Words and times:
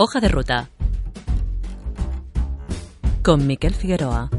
Hoja 0.00 0.20
de 0.20 0.28
ruta. 0.28 0.70
Con 3.24 3.48
Miquel 3.48 3.74
Figueroa. 3.74 4.30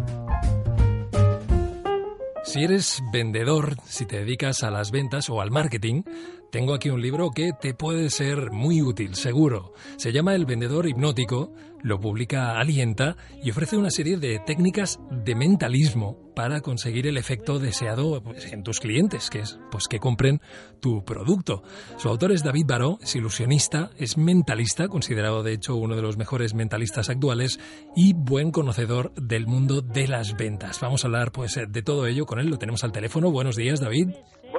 Si 2.45 2.63
eres 2.63 3.01
vendedor, 3.11 3.75
si 3.83 4.05
te 4.05 4.19
dedicas 4.19 4.63
a 4.63 4.71
las 4.71 4.91
ventas 4.91 5.29
o 5.29 5.41
al 5.41 5.51
marketing, 5.51 6.03
tengo 6.51 6.73
aquí 6.73 6.89
un 6.89 7.01
libro 7.01 7.29
que 7.29 7.51
te 7.53 7.73
puede 7.73 8.09
ser 8.09 8.51
muy 8.51 8.81
útil, 8.81 9.15
seguro. 9.15 9.73
Se 9.97 10.11
llama 10.11 10.33
El 10.33 10.45
vendedor 10.45 10.87
hipnótico, 10.87 11.53
lo 11.83 11.99
publica 11.99 12.59
Alienta 12.59 13.15
y 13.43 13.51
ofrece 13.51 13.77
una 13.77 13.91
serie 13.91 14.17
de 14.17 14.39
técnicas 14.39 14.99
de 15.11 15.35
mentalismo 15.35 16.31
para 16.35 16.61
conseguir 16.61 17.05
el 17.05 17.17
efecto 17.17 17.59
deseado 17.59 18.23
pues, 18.23 18.51
en 18.51 18.63
tus 18.63 18.79
clientes, 18.79 19.29
que 19.29 19.39
es 19.39 19.59
pues 19.69 19.87
que 19.87 19.99
compren 19.99 20.41
tu 20.79 21.05
producto. 21.05 21.61
Su 21.97 22.09
autor 22.09 22.31
es 22.31 22.43
David 22.43 22.65
Baró, 22.65 22.97
es 23.01 23.15
ilusionista, 23.15 23.91
es 23.97 24.17
mentalista, 24.17 24.87
considerado 24.87 25.43
de 25.43 25.53
hecho 25.53 25.75
uno 25.75 25.95
de 25.95 26.01
los 26.01 26.17
mejores 26.17 26.55
mentalistas 26.55 27.09
actuales 27.09 27.59
y 27.95 28.13
buen 28.13 28.51
conocedor 28.51 29.13
del 29.13 29.45
mundo 29.45 29.81
de 29.81 30.07
las 30.07 30.35
ventas. 30.35 30.79
Vamos 30.79 31.03
a 31.03 31.07
hablar 31.07 31.31
pues 31.31 31.59
de 31.67 31.81
todo 31.83 32.07
ello 32.07 32.25
con 32.25 32.39
él, 32.39 32.49
lo 32.49 32.57
tenemos 32.57 32.83
al 32.83 32.91
teléfono. 32.91 33.31
Buenos 33.31 33.55
días, 33.55 33.79
David. 33.79 34.09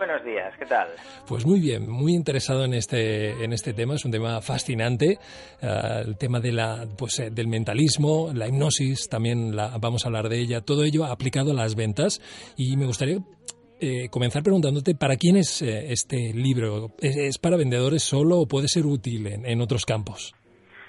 Buenos 0.01 0.25
días, 0.25 0.57
¿qué 0.59 0.65
tal? 0.65 0.89
Pues 1.29 1.45
muy 1.45 1.61
bien, 1.61 1.87
muy 1.87 2.15
interesado 2.15 2.65
en 2.65 2.73
este, 2.73 3.45
en 3.45 3.53
este 3.53 3.75
tema, 3.75 3.97
es 3.97 4.05
un 4.07 4.11
tema 4.11 4.41
fascinante, 4.41 5.19
uh, 5.63 6.09
el 6.09 6.17
tema 6.17 6.41
de 6.41 6.53
la, 6.53 6.87
pues, 6.97 7.19
eh, 7.19 7.29
del 7.31 7.49
mentalismo, 7.49 8.31
la 8.33 8.49
hipnosis, 8.49 9.11
también 9.11 9.55
la, 9.55 9.77
vamos 9.79 10.03
a 10.03 10.09
hablar 10.09 10.31
de 10.31 10.39
ella, 10.39 10.63
todo 10.63 10.85
ello 10.85 11.05
aplicado 11.05 11.51
a 11.51 11.55
las 11.55 11.77
ventas 11.77 12.23
y 12.57 12.79
me 12.79 12.87
gustaría 12.87 13.19
eh, 13.79 14.09
comenzar 14.11 14.43
preguntándote, 14.43 14.95
¿para 14.95 15.17
quién 15.17 15.37
es 15.37 15.61
eh, 15.61 15.93
este 15.93 16.33
libro? 16.33 16.93
¿Es, 16.99 17.19
¿Es, 17.19 17.37
para 17.37 17.59
vendedores 17.59 18.03
solo 18.03 18.39
o 18.39 18.49
puede 18.49 18.69
ser 18.69 18.87
útil 18.87 19.27
en, 19.27 19.45
en 19.45 19.61
otros 19.61 19.85
campos? 19.85 20.35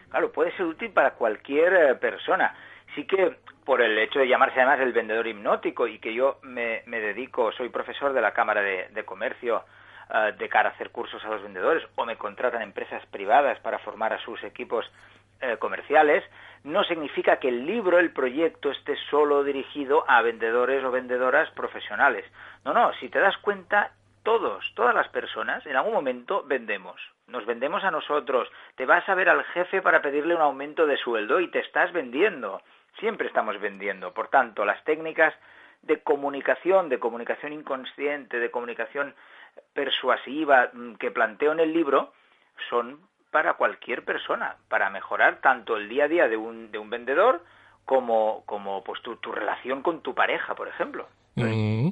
Claro, 0.10 0.32
puede 0.32 0.56
ser 0.56 0.68
útil 0.68 0.90
para 0.92 1.16
cualquier 1.16 1.74
eh, 1.74 1.96
persona. 1.96 2.56
Sí 2.96 3.06
que 3.06 3.36
por 3.72 3.82
el 3.82 3.98
hecho 4.00 4.20
de 4.20 4.28
llamarse 4.28 4.60
además 4.60 4.82
el 4.82 4.92
vendedor 4.92 5.26
hipnótico 5.26 5.88
y 5.88 5.98
que 5.98 6.14
yo 6.14 6.40
me, 6.42 6.84
dedico, 6.86 7.54
soy 7.54 7.70
profesor 7.70 8.12
de 8.12 8.20
la 8.20 8.34
Cámara 8.34 8.62
de, 8.62 9.06
Comercio 9.06 9.64
uh, 10.10 10.38
de 10.38 10.50
cara 10.50 10.68
a 10.68 10.72
hacer 10.74 10.90
cursos 10.90 11.24
a 11.24 11.30
los 11.30 11.42
vendedores 11.42 11.82
o 11.96 12.04
me 12.04 12.18
contratan 12.18 12.64
empresas 12.64 13.06
privadas 13.06 13.60
para 13.60 13.80
formar 13.80 14.12
a 14.12 14.20
sus 14.26 14.44
equipos 14.44 14.86
eh, 15.40 15.56
comerciales, 15.58 16.22
no 16.66 16.84
significa 16.84 17.38
que 17.38 17.48
el 17.48 17.66
libro, 17.66 17.98
el 17.98 18.12
proyecto, 18.12 18.72
esté 18.72 18.98
solo 19.10 19.42
dirigido 19.42 20.04
a 20.06 20.22
vendedores 20.22 20.84
o 20.84 20.92
vendedoras 20.92 21.50
profesionales. 21.52 22.26
No, 22.66 22.74
no, 22.74 22.92
si 22.96 23.08
te 23.08 23.20
das 23.20 23.38
cuenta, 23.38 23.94
todos, 24.24 24.70
todas 24.76 24.94
las 24.94 25.08
personas, 25.08 25.66
en 25.66 25.78
algún 25.78 25.94
momento 25.94 26.44
vendemos. 26.44 27.00
Nos 27.28 27.46
vendemos 27.46 27.86
a 27.86 27.92
nosotros. 27.92 28.50
Te 28.76 28.86
vas 28.86 29.08
a 29.08 29.16
ver 29.16 29.30
al 29.30 29.46
jefe 29.46 29.82
para 29.82 30.02
pedirle 30.02 30.36
un 30.36 30.42
aumento 30.42 30.86
de 30.86 30.98
sueldo 30.98 31.40
y 31.40 31.48
te 31.50 31.60
estás 31.60 31.94
vendiendo. 31.94 32.62
Siempre 33.00 33.28
estamos 33.28 33.60
vendiendo. 33.60 34.14
Por 34.14 34.30
tanto, 34.30 34.66
las 34.66 34.84
técnicas 34.84 35.34
de 35.82 36.02
comunicación, 36.02 36.90
de 36.90 37.00
comunicación 37.00 37.54
inconsciente, 37.54 38.40
de 38.40 38.52
comunicación 38.52 39.16
persuasiva 39.74 40.70
mm, 40.74 40.96
que 40.96 41.12
planteo 41.12 41.52
en 41.52 41.60
el 41.60 41.74
libro, 41.74 42.14
son 42.70 43.00
para 43.32 43.54
cualquier 43.54 44.04
persona, 44.04 44.58
para 44.68 44.90
mejorar 44.90 45.40
tanto 45.42 45.78
el 45.78 45.90
día 45.90 46.06
a 46.06 46.08
día 46.08 46.28
de 46.28 46.38
un, 46.38 46.72
de 46.72 46.78
un 46.78 46.90
vendedor 46.90 47.44
como, 47.86 48.44
como 48.46 48.84
pues 48.84 49.02
tu, 49.02 49.16
tu, 49.18 49.32
relación 49.32 49.82
con 49.82 50.02
tu 50.02 50.14
pareja, 50.14 50.54
por 50.54 50.68
ejemplo. 50.68 51.08
Mm. 51.36 51.90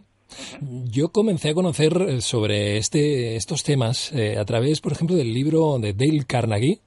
Yo 0.92 1.10
comencé 1.10 1.50
a 1.50 1.54
conocer 1.56 2.22
sobre 2.22 2.78
este, 2.78 3.36
estos 3.36 3.64
temas 3.64 4.12
eh, 4.14 4.38
a 4.38 4.46
través, 4.46 4.80
por 4.80 4.92
ejemplo, 4.92 5.16
del 5.16 5.34
libro 5.34 5.80
de 5.80 5.94
Dale 5.94 6.26
Carnegie, 6.28 6.82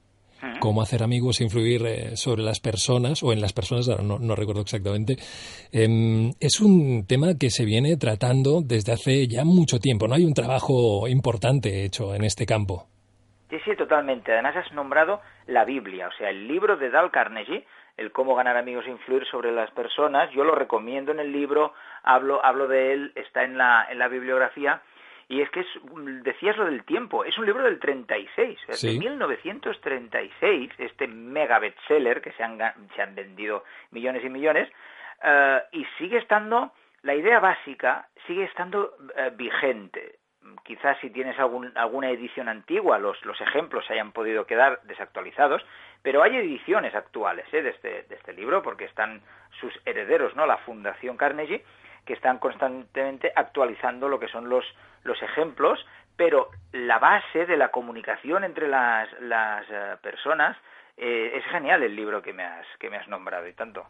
cómo 0.59 0.81
hacer 0.81 1.03
amigos 1.03 1.39
e 1.39 1.43
influir 1.43 1.85
eh, 1.85 2.15
sobre 2.15 2.43
las 2.43 2.59
personas 2.59 3.23
o 3.23 3.33
en 3.33 3.41
las 3.41 3.53
personas, 3.53 3.87
no, 4.03 4.19
no 4.19 4.35
recuerdo 4.35 4.61
exactamente. 4.61 5.13
Eh, 5.71 6.31
es 6.39 6.61
un 6.61 7.05
tema 7.07 7.37
que 7.39 7.49
se 7.49 7.65
viene 7.65 7.97
tratando 7.97 8.61
desde 8.63 8.93
hace 8.93 9.27
ya 9.27 9.43
mucho 9.43 9.79
tiempo, 9.79 10.07
¿no? 10.07 10.15
Hay 10.15 10.25
un 10.25 10.33
trabajo 10.33 11.07
importante 11.07 11.83
hecho 11.83 12.13
en 12.15 12.23
este 12.23 12.45
campo. 12.45 12.87
Sí, 13.49 13.57
sí, 13.65 13.75
totalmente. 13.75 14.33
Además 14.33 14.55
has 14.57 14.71
nombrado 14.73 15.21
la 15.45 15.63
Biblia, 15.63 16.07
o 16.07 16.11
sea, 16.17 16.29
el 16.29 16.47
libro 16.47 16.75
de 16.75 16.89
Dale 16.89 17.11
Carnegie, 17.11 17.65
el 17.97 18.11
cómo 18.11 18.35
ganar 18.35 18.57
amigos 18.57 18.85
e 18.87 18.89
influir 18.89 19.25
sobre 19.27 19.51
las 19.51 19.69
personas. 19.71 20.31
Yo 20.31 20.43
lo 20.43 20.55
recomiendo 20.55 21.11
en 21.11 21.19
el 21.19 21.31
libro, 21.31 21.73
hablo, 22.01 22.43
hablo 22.43 22.67
de 22.67 22.93
él, 22.93 23.11
está 23.15 23.43
en 23.43 23.57
la, 23.57 23.85
en 23.89 23.99
la 23.99 24.07
bibliografía. 24.07 24.81
Y 25.29 25.41
es 25.41 25.49
que 25.51 25.61
es, 25.61 25.67
decías 26.23 26.57
lo 26.57 26.65
del 26.65 26.83
tiempo, 26.83 27.23
es 27.23 27.37
un 27.37 27.45
libro 27.45 27.63
del 27.63 27.79
36, 27.79 28.59
Sí. 28.71 28.93
de 28.93 28.99
1936, 28.99 30.71
este 30.77 31.07
mega 31.07 31.59
bestseller 31.59 32.21
que 32.21 32.31
se 32.33 32.43
han, 32.43 32.59
se 32.95 33.01
han 33.01 33.15
vendido 33.15 33.63
millones 33.91 34.23
y 34.23 34.29
millones, 34.29 34.69
uh, 35.23 35.59
y 35.71 35.85
sigue 35.97 36.17
estando, 36.17 36.71
la 37.01 37.15
idea 37.15 37.39
básica 37.39 38.07
sigue 38.27 38.43
estando 38.43 38.95
uh, 38.99 39.35
vigente. 39.35 40.19
Quizás 40.65 40.97
si 40.99 41.09
tienes 41.09 41.39
algún, 41.39 41.71
alguna 41.75 42.09
edición 42.09 42.49
antigua, 42.49 42.99
los, 42.99 43.23
los 43.25 43.39
ejemplos 43.39 43.85
se 43.85 43.93
hayan 43.93 44.11
podido 44.11 44.45
quedar 44.45 44.81
desactualizados, 44.83 45.65
pero 46.01 46.21
hay 46.21 46.35
ediciones 46.35 46.93
actuales 46.95 47.45
¿eh? 47.53 47.61
de, 47.61 47.69
este, 47.69 48.03
de 48.03 48.15
este 48.15 48.33
libro, 48.33 48.61
porque 48.61 48.83
están 48.85 49.21
sus 49.61 49.73
herederos, 49.85 50.35
¿no? 50.35 50.45
La 50.45 50.57
Fundación 50.57 51.15
Carnegie, 51.15 51.63
que 52.05 52.13
están 52.13 52.39
constantemente 52.39 53.31
actualizando 53.35 54.09
lo 54.09 54.19
que 54.19 54.27
son 54.27 54.49
los, 54.49 54.65
los 55.03 55.21
ejemplos, 55.21 55.85
pero 56.15 56.49
la 56.71 56.99
base 56.99 57.45
de 57.45 57.57
la 57.57 57.69
comunicación 57.69 58.43
entre 58.43 58.67
las, 58.67 59.09
las 59.21 59.67
uh, 59.69 60.01
personas 60.01 60.57
eh, 60.95 61.37
es 61.37 61.43
genial 61.51 61.81
el 61.81 61.95
libro 61.95 62.21
que 62.21 62.33
me 62.33 62.43
has, 62.43 62.65
que 62.79 62.87
me 62.87 62.97
has 62.97 63.07
nombrado 63.07 63.47
y 63.47 63.53
tanto. 63.53 63.81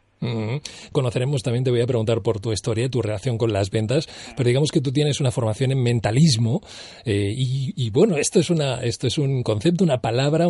Conoceremos 0.94 1.44
también, 1.44 1.66
te 1.66 1.69
voy 1.69 1.81
a 1.81 1.86
preguntar 1.86 2.22
por 2.22 2.40
tu 2.40 2.53
historia, 2.53 2.90
tu 2.90 3.02
relación 3.02 3.38
con 3.38 3.52
las 3.52 3.69
ventas, 3.72 4.08
pero 4.38 4.47
digamos 4.47 4.72
que 4.72 4.80
tú 4.80 4.94
tienes 4.94 5.19
una 5.19 5.31
formación 5.31 5.72
en 5.72 5.84
mentalismo 5.84 6.62
eh, 7.06 7.34
y, 7.36 7.90
bueno, 7.90 8.16
esto 8.16 8.40
es, 8.40 8.50
una, 8.50 8.81
esto 8.81 9.08
es 9.08 9.18
un 9.18 9.44
concepto, 9.44 9.84
una 9.84 10.00
palabra, 10.00 10.47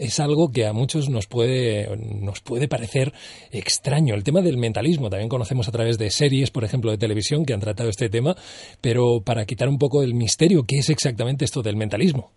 es 0.00 0.18
algo 0.18 0.50
que 0.50 0.66
a 0.66 0.72
muchos 0.72 1.08
nos 1.08 1.28
puede, 1.28 1.88
nos 1.96 2.40
puede 2.40 2.66
parecer 2.66 3.12
extraño. 3.52 4.16
El 4.16 4.24
tema 4.24 4.40
del 4.40 4.56
mentalismo 4.56 5.08
también 5.08 5.28
conocemos 5.28 5.68
a 5.68 5.72
través 5.72 5.98
de 5.98 6.10
series, 6.10 6.50
por 6.50 6.64
ejemplo, 6.64 6.90
de 6.90 6.98
televisión 6.98 7.44
que 7.44 7.54
han 7.54 7.60
tratado 7.60 7.88
este 7.88 8.08
tema, 8.08 8.34
pero 8.80 9.20
para 9.24 9.46
quitar 9.46 9.68
un 9.68 9.78
poco 9.78 10.02
el 10.02 10.14
misterio, 10.14 10.64
¿qué 10.66 10.78
es 10.78 10.90
exactamente 10.90 11.44
esto 11.44 11.62
del 11.62 11.76
mentalismo? 11.76 12.32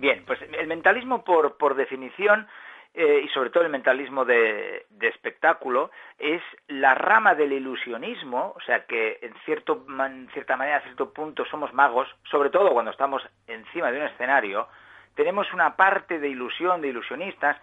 Bien, 0.00 0.24
pues 0.26 0.40
el 0.40 0.66
mentalismo 0.66 1.22
por, 1.24 1.74
definición 1.74 2.48
eh, 2.94 3.20
y 3.22 3.28
sobre 3.28 3.50
todo 3.50 3.64
el 3.64 3.68
mentalismo 3.68 4.24
de, 4.24 4.86
de, 4.88 5.08
espectáculo, 5.08 5.90
es 6.18 6.40
la 6.68 6.94
rama 6.94 7.34
del 7.34 7.52
ilusionismo, 7.52 8.54
o 8.56 8.60
sea 8.62 8.86
que 8.86 9.18
en, 9.20 9.34
cierto, 9.44 9.84
en 9.86 10.26
cierta 10.32 10.56
manera, 10.56 10.78
a 10.78 10.82
cierto 10.84 11.12
punto 11.12 11.44
somos 11.44 11.74
magos, 11.74 12.08
sobre 12.30 12.48
todo 12.48 12.72
cuando 12.72 12.92
estamos 12.92 13.22
encima 13.46 13.92
de 13.92 13.98
un 13.98 14.06
escenario, 14.06 14.68
tenemos 15.16 15.52
una 15.52 15.76
parte 15.76 16.18
de 16.18 16.30
ilusión, 16.30 16.80
de 16.80 16.88
ilusionistas, 16.88 17.58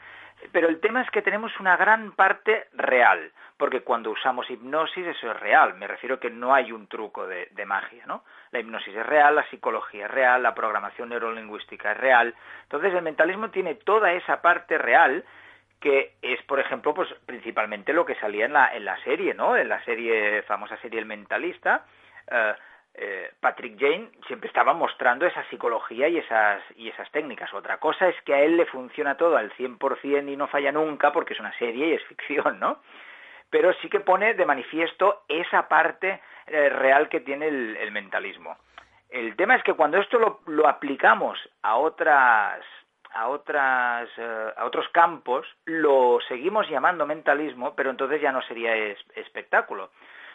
pero 0.51 0.69
el 0.69 0.79
tema 0.79 1.01
es 1.01 1.09
que 1.09 1.23
tenemos 1.23 1.59
una 1.59 1.75
gran 1.75 2.11
parte 2.11 2.67
real, 2.73 3.31
porque 3.57 3.81
cuando 3.81 4.11
usamos 4.11 4.49
hipnosis 4.49 5.07
eso 5.07 5.31
es 5.31 5.39
real, 5.39 5.73
me 5.75 5.87
refiero 5.87 6.19
que 6.19 6.29
no 6.29 6.53
hay 6.53 6.71
un 6.71 6.87
truco 6.87 7.25
de, 7.27 7.49
magia, 7.65 8.05
¿no? 8.05 8.23
La 8.51 8.59
hipnosis 8.59 8.95
es 8.95 9.05
real, 9.05 9.35
la 9.35 9.49
psicología 9.49 10.05
es 10.05 10.11
real, 10.11 10.43
la 10.43 10.53
programación 10.53 11.09
neurolingüística 11.09 11.91
es 11.91 11.97
real, 11.97 12.35
entonces 12.63 12.93
el 12.93 13.01
mentalismo 13.01 13.49
tiene 13.49 13.75
toda 13.75 14.13
esa 14.13 14.41
parte 14.41 14.77
real 14.77 15.25
que 15.79 16.13
es, 16.21 16.41
por 16.43 16.59
ejemplo, 16.59 16.93
pues 16.93 17.07
principalmente 17.25 17.93
lo 17.93 18.05
que 18.05 18.15
salía 18.15 18.45
en 18.45 18.53
la, 18.53 18.75
en 18.75 18.85
la 18.85 18.97
serie, 19.03 19.33
¿no? 19.33 19.55
En 19.55 19.69
la 19.69 19.83
serie, 19.83 20.41
famosa 20.43 20.77
serie 20.77 20.99
El 20.99 21.05
Mentalista, 21.05 21.85
uh, 22.31 22.53
eh, 22.99 23.31
Patrick 23.39 23.79
Jane 23.79 24.09
siempre 24.25 24.47
estaba 24.47 24.73
mostrando 24.73 25.27
esa 25.27 25.47
psicología 25.49 26.07
y 26.07 26.17
esas, 26.17 26.63
y 26.75 26.89
esas 26.89 27.09
técnicas. 27.11 27.53
Otra 27.53 27.77
cosa 27.77 28.07
es 28.07 28.19
que 28.23 28.33
a 28.33 28.41
él 28.41 28.57
le 28.57 28.65
funciona 28.65 29.15
todo 29.15 29.37
al 29.37 29.51
100% 29.51 30.31
y 30.31 30.35
no 30.35 30.47
falla 30.47 30.71
nunca 30.71 31.11
porque 31.11 31.33
es 31.33 31.39
una 31.39 31.55
serie 31.59 31.89
y 31.89 31.93
es 31.93 32.03
ficción, 32.05 32.59
¿no? 32.59 32.81
Pero 33.49 33.73
sí 33.81 33.89
que 33.89 33.99
pone 33.99 34.33
de 34.33 34.45
manifiesto 34.45 35.23
esa 35.27 35.67
parte 35.67 36.21
eh, 36.47 36.69
real 36.69 37.09
que 37.09 37.21
tiene 37.21 37.47
el, 37.47 37.77
el, 37.77 37.91
mentalismo. 37.91 38.57
El 39.09 39.35
tema 39.35 39.55
es 39.55 39.63
que 39.63 39.73
cuando 39.73 39.97
esto 39.97 40.19
lo, 40.19 40.41
lo 40.47 40.67
aplicamos 40.67 41.39
a 41.61 41.77
otras, 41.77 42.63
a 43.13 43.29
otras 43.29 44.09
eh, 44.17 44.53
a 44.55 44.65
otros 44.65 44.87
campos, 44.89 45.47
lo 45.65 46.19
seguimos 46.27 46.69
llamando 46.69 47.05
mentalismo, 47.05 47.73
pero 47.75 47.89
entonces 47.89 48.21
ya 48.21 48.31
no 48.31 48.41
sería 48.43 48.75
espectáculo. 49.15 49.91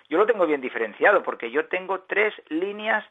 Yo 0.08 0.18
lo 0.18 0.26
tengo 0.26 0.46
bien 0.46 0.60
diferenciado 0.60 1.22
porque 1.22 1.50
yo 1.50 1.66
tengo 1.66 2.00
tres 2.00 2.34
líneas 2.48 3.04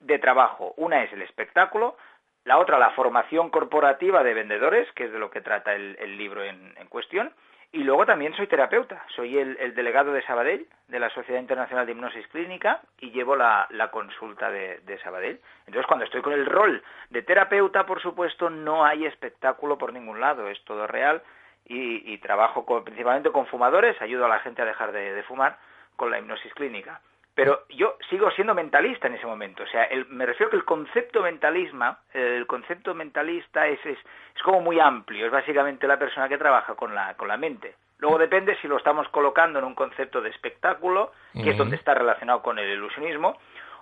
de 0.00 0.18
trabajo. 0.18 0.74
Una 0.76 1.02
es 1.04 1.12
el 1.12 1.22
espectáculo, 1.22 1.96
la 2.44 2.58
otra 2.58 2.78
la 2.78 2.90
formación 2.90 3.50
corporativa 3.50 4.22
de 4.22 4.34
vendedores, 4.34 4.90
que 4.92 5.04
es 5.04 5.12
de 5.12 5.18
lo 5.18 5.30
que 5.30 5.40
trata 5.40 5.74
el, 5.74 6.18
libro 6.18 6.44
en 6.44 6.74
cuestión, 6.88 7.32
y 7.74 7.82
luego 7.82 8.06
también 8.06 8.32
soy 8.36 8.46
terapeuta, 8.46 9.04
soy 9.16 9.36
el, 9.36 9.74
delegado 9.74 10.12
de 10.12 10.22
Sabadell, 10.22 10.68
de 10.86 11.00
la 11.00 11.10
Sociedad 11.10 11.40
Internacional 11.40 11.84
de 11.84 11.90
Hipnosis 11.90 12.28
Clínica, 12.28 12.80
y 13.00 13.10
llevo 13.10 13.34
la, 13.34 13.66
consulta 13.90 14.48
de, 14.48 15.00
Sabadell. 15.02 15.40
Entonces, 15.66 15.84
cuando 15.88 16.04
estoy 16.04 16.22
con 16.22 16.34
el 16.34 16.46
rol 16.46 16.84
de 17.10 17.22
terapeuta, 17.22 17.84
por 17.84 18.00
supuesto, 18.00 18.48
no 18.48 18.84
hay 18.84 19.06
espectáculo 19.06 19.76
por 19.76 19.92
ningún 19.92 20.20
lado, 20.20 20.48
es 20.48 20.64
todo 20.64 20.86
real, 20.86 21.20
y, 21.66 22.16
trabajo 22.18 22.64
principalmente 22.84 23.32
con 23.32 23.46
fumadores, 23.46 24.00
ayudo 24.00 24.26
a 24.26 24.28
la 24.28 24.38
gente 24.38 24.62
a 24.62 24.66
dejar 24.66 24.92
de, 24.92 25.20
fumar 25.24 25.58
con 25.96 26.12
la 26.12 26.20
hipnosis 26.20 26.54
clínica. 26.54 27.00
Pero 27.34 27.62
yo 27.70 27.96
sigo 28.10 28.30
siendo 28.30 28.54
mentalista 28.54 29.08
en 29.08 29.14
ese 29.14 29.26
momento. 29.26 29.64
O 29.64 29.66
sea, 29.66 29.88
me 30.10 30.24
refiero 30.24 30.50
que 30.50 30.56
el 30.56 30.64
concepto 30.64 31.20
mentalismo, 31.22 31.96
el 32.12 32.46
concepto 32.46 32.94
mentalista 32.94 33.66
es, 33.66 33.80
es, 33.84 33.98
es, 33.98 34.42
como 34.44 34.60
muy 34.60 34.78
amplio. 34.78 35.26
Es 35.26 35.32
básicamente 35.32 35.88
la 35.88 35.98
persona 35.98 36.28
que 36.28 36.38
trabaja 36.38 36.76
con 36.76 36.94
la, 36.94 37.14
con 37.14 37.26
la 37.26 37.36
mente. 37.36 37.74
Luego 37.98 38.18
depende 38.18 38.56
si 38.60 38.68
lo 38.68 38.76
estamos 38.76 39.08
colocando 39.08 39.58
en 39.58 39.64
un 39.64 39.74
concepto 39.74 40.20
de 40.20 40.30
espectáculo, 40.30 41.12
que 41.32 41.50
es 41.50 41.56
donde 41.56 41.76
está 41.76 41.94
relacionado 41.94 42.42
con 42.42 42.58
el 42.58 42.70
ilusionismo, 42.70 43.34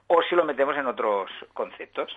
o 0.06 0.22
si 0.28 0.36
lo 0.36 0.44
metemos 0.44 0.76
en 0.76 0.86
otros 0.86 1.30
conceptos. 1.52 2.10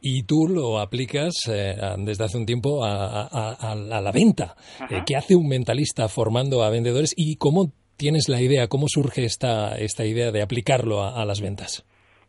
Y 0.00 0.24
tú 0.26 0.48
lo 0.48 0.80
aplicas 0.80 1.32
eh, 1.48 1.74
desde 1.98 2.24
hace 2.24 2.38
un 2.38 2.46
tiempo 2.46 2.84
a, 2.84 3.26
a, 3.26 3.74
la 3.74 4.12
venta. 4.12 4.54
Eh, 4.90 5.02
¿Qué 5.06 5.16
hace 5.16 5.34
un 5.34 5.48
mentalista 5.48 6.08
formando 6.08 6.62
a 6.62 6.70
vendedores 6.70 7.14
y 7.16 7.36
cómo 7.36 7.72
tienes 7.96 8.28
la 8.28 8.40
idea? 8.40 8.68
¿Cómo 8.68 8.86
surge 8.88 9.24
esta, 9.24 9.76
esta 9.76 10.04
idea 10.04 10.30
de 10.30 10.42
aplicarlo 10.42 11.02
a, 11.02 11.24
las 11.24 11.40
ventas? 11.40 11.84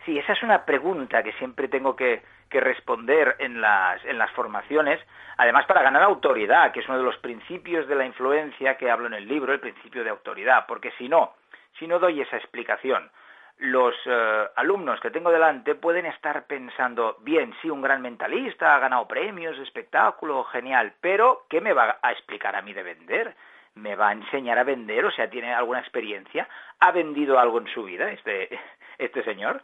Sí, 0.05 0.17
esa 0.17 0.33
es 0.33 0.43
una 0.43 0.65
pregunta 0.65 1.23
que 1.23 1.33
siempre 1.33 1.67
tengo 1.67 1.95
que, 1.95 2.21
responder 2.51 3.35
en 3.39 3.59
las, 3.59 3.99
en 4.05 4.17
las 4.17 4.31
formaciones, 4.31 4.97
además 5.35 5.65
para 5.65 5.81
ganar 5.81 6.03
autoridad, 6.03 6.71
que 6.71 6.79
es 6.79 6.87
uno 6.87 6.99
de 6.99 7.03
los 7.03 7.17
principios 7.17 7.85
de 7.85 7.95
la 7.95 8.05
influencia 8.05 8.77
que 8.77 8.89
hablo 8.89 9.07
en 9.07 9.13
el 9.13 9.27
libro, 9.27 9.51
el 9.51 9.59
principio 9.59 10.05
de 10.05 10.09
autoridad, 10.09 10.65
porque 10.65 10.91
si 10.97 11.09
no, 11.09 11.33
si 11.77 11.85
no 11.85 11.99
doy 11.99 12.21
esa 12.21 12.37
explicación, 12.37 13.11
los 13.57 13.93
eh, 14.05 14.45
alumnos 14.55 14.99
que 14.99 15.11
tengo 15.11 15.31
delante 15.31 15.75
pueden 15.75 16.05
estar 16.05 16.45
pensando, 16.45 17.17
bien, 17.21 17.53
sí, 17.61 17.69
un 17.69 17.81
gran 17.81 18.01
mentalista, 18.01 18.75
ha 18.75 18.79
ganado 18.79 19.07
premios, 19.07 19.57
espectáculo, 19.59 20.43
genial, 20.45 20.93
pero 20.99 21.45
¿qué 21.49 21.61
me 21.61 21.73
va 21.73 21.99
a 22.01 22.11
explicar 22.11 22.55
a 22.55 22.61
mí 22.61 22.73
de 22.73 22.83
vender? 22.83 23.35
Me 23.75 23.95
va 23.95 24.09
a 24.09 24.13
enseñar 24.13 24.57
a 24.57 24.63
vender, 24.63 25.05
o 25.05 25.11
sea, 25.11 25.29
tiene 25.29 25.53
alguna 25.53 25.79
experiencia, 25.79 26.47
ha 26.79 26.91
vendido 26.91 27.39
algo 27.39 27.59
en 27.59 27.67
su 27.67 27.83
vida 27.83 28.11
este, 28.11 28.49
este 28.97 29.23
señor. 29.23 29.61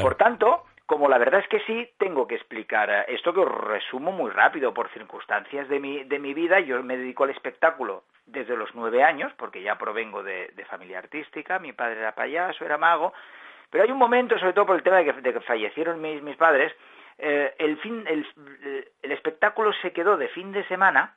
Por 0.00 0.14
tanto, 0.14 0.64
como 0.86 1.08
la 1.08 1.18
verdad 1.18 1.40
es 1.40 1.48
que 1.48 1.60
sí, 1.60 1.90
tengo 1.98 2.26
que 2.26 2.36
explicar 2.36 2.88
eh, 2.88 3.04
esto 3.08 3.34
que 3.34 3.40
os 3.40 3.50
resumo 3.50 4.10
muy 4.12 4.30
rápido 4.30 4.72
por 4.72 4.88
circunstancias 4.90 5.68
de 5.68 5.80
mi, 5.80 6.04
de 6.04 6.18
mi 6.18 6.32
vida. 6.34 6.60
Yo 6.60 6.82
me 6.82 6.96
dedico 6.96 7.24
al 7.24 7.30
espectáculo 7.30 8.04
desde 8.26 8.56
los 8.56 8.74
nueve 8.74 9.02
años, 9.02 9.32
porque 9.36 9.62
ya 9.62 9.76
provengo 9.76 10.22
de, 10.22 10.50
familia 10.70 10.98
artística, 10.98 11.58
mi 11.58 11.72
padre 11.72 12.00
era 12.00 12.14
payaso, 12.14 12.64
era 12.64 12.78
mago, 12.78 13.12
pero 13.70 13.84
hay 13.84 13.90
un 13.90 13.98
momento, 13.98 14.38
sobre 14.38 14.52
todo 14.52 14.66
por 14.66 14.76
el 14.76 14.82
tema 14.82 14.98
de 14.98 15.32
que, 15.32 15.40
fallecieron 15.40 16.00
mis, 16.00 16.22
mis 16.22 16.36
padres, 16.36 16.72
eh, 17.18 17.54
el, 17.58 17.78
fin, 17.78 18.04
el, 18.06 18.26
el 19.02 19.12
espectáculo 19.12 19.72
se 19.82 19.92
quedó 19.92 20.16
de 20.16 20.28
fin 20.28 20.52
de 20.52 20.64
semana, 20.68 21.14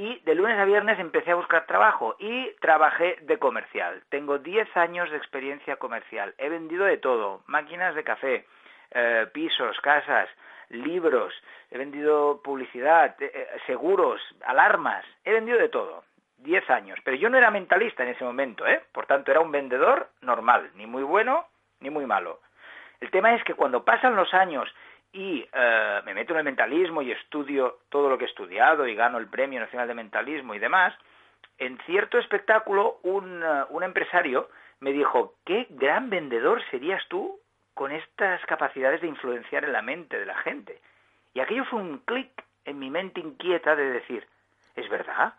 y 0.00 0.18
de 0.20 0.34
lunes 0.34 0.58
a 0.58 0.64
viernes 0.64 0.98
empecé 0.98 1.32
a 1.32 1.34
buscar 1.34 1.66
trabajo 1.66 2.16
y 2.18 2.50
trabajé 2.62 3.18
de 3.20 3.38
comercial. 3.38 4.02
Tengo 4.08 4.38
10 4.38 4.74
años 4.78 5.10
de 5.10 5.18
experiencia 5.18 5.76
comercial. 5.76 6.32
He 6.38 6.48
vendido 6.48 6.86
de 6.86 6.96
todo, 6.96 7.42
máquinas 7.46 7.94
de 7.94 8.02
café, 8.02 8.46
eh, 8.92 9.26
pisos, 9.34 9.78
casas, 9.82 10.30
libros, 10.70 11.34
he 11.70 11.76
vendido 11.76 12.40
publicidad, 12.42 13.14
eh, 13.20 13.30
eh, 13.34 13.46
seguros, 13.66 14.22
alarmas, 14.46 15.04
he 15.22 15.32
vendido 15.32 15.58
de 15.58 15.68
todo. 15.68 16.02
10 16.38 16.70
años, 16.70 16.98
pero 17.04 17.18
yo 17.18 17.28
no 17.28 17.36
era 17.36 17.50
mentalista 17.50 18.02
en 18.02 18.08
ese 18.08 18.24
momento, 18.24 18.66
¿eh? 18.66 18.80
Por 18.92 19.04
tanto, 19.04 19.30
era 19.30 19.40
un 19.40 19.52
vendedor 19.52 20.08
normal, 20.22 20.70
ni 20.76 20.86
muy 20.86 21.02
bueno 21.02 21.44
ni 21.80 21.90
muy 21.90 22.06
malo. 22.06 22.40
El 23.00 23.10
tema 23.10 23.34
es 23.34 23.44
que 23.44 23.52
cuando 23.52 23.84
pasan 23.84 24.16
los 24.16 24.32
años 24.32 24.66
y 25.12 25.46
eh, 25.52 26.00
me 26.04 26.14
meto 26.14 26.32
en 26.32 26.38
el 26.38 26.44
mentalismo 26.44 27.02
y 27.02 27.12
estudio 27.12 27.78
todo 27.88 28.08
lo 28.08 28.18
que 28.18 28.24
he 28.24 28.28
estudiado 28.28 28.86
y 28.86 28.94
gano 28.94 29.18
el 29.18 29.28
Premio 29.28 29.60
Nacional 29.60 29.88
de 29.88 29.94
Mentalismo 29.94 30.54
y 30.54 30.58
demás, 30.58 30.94
en 31.58 31.78
cierto 31.86 32.18
espectáculo 32.18 32.98
un, 33.02 33.42
eh, 33.42 33.64
un 33.70 33.82
empresario 33.82 34.48
me 34.80 34.92
dijo, 34.92 35.34
qué 35.44 35.66
gran 35.70 36.08
vendedor 36.08 36.62
serías 36.70 37.06
tú 37.08 37.38
con 37.74 37.92
estas 37.92 38.44
capacidades 38.46 39.00
de 39.00 39.08
influenciar 39.08 39.64
en 39.64 39.72
la 39.72 39.82
mente 39.82 40.18
de 40.18 40.26
la 40.26 40.36
gente. 40.38 40.80
Y 41.34 41.40
aquello 41.40 41.64
fue 41.66 41.80
un 41.80 41.98
clic 41.98 42.30
en 42.64 42.78
mi 42.78 42.90
mente 42.90 43.20
inquieta 43.20 43.76
de 43.76 43.90
decir, 43.90 44.26
es 44.74 44.88
verdad, 44.88 45.34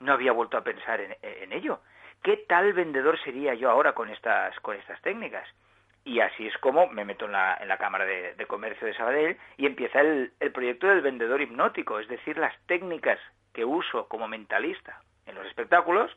no 0.00 0.12
había 0.12 0.32
vuelto 0.32 0.56
a 0.56 0.64
pensar 0.64 1.00
en, 1.00 1.16
en 1.22 1.52
ello. 1.52 1.80
¿Qué 2.22 2.38
tal 2.48 2.72
vendedor 2.72 3.18
sería 3.22 3.54
yo 3.54 3.70
ahora 3.70 3.92
con 3.92 4.08
estas, 4.08 4.58
con 4.60 4.76
estas 4.76 5.00
técnicas? 5.02 5.48
Y 6.06 6.20
así 6.20 6.46
es 6.46 6.56
como 6.58 6.86
me 6.86 7.04
meto 7.04 7.26
en 7.26 7.32
la, 7.32 7.58
en 7.60 7.68
la 7.68 7.76
Cámara 7.76 8.06
de, 8.06 8.46
Comercio 8.46 8.86
de 8.86 8.94
Sabadell 8.94 9.36
y 9.58 9.66
empieza 9.66 10.00
el, 10.00 10.32
el 10.40 10.52
proyecto 10.52 10.86
del 10.86 11.02
vendedor 11.02 11.42
hipnótico, 11.42 11.98
es 11.98 12.08
decir, 12.08 12.38
las 12.38 12.54
técnicas 12.66 13.18
que 13.52 13.64
uso 13.64 14.06
como 14.06 14.28
mentalista 14.28 15.02
en 15.26 15.34
los 15.34 15.46
espectáculos, 15.46 16.10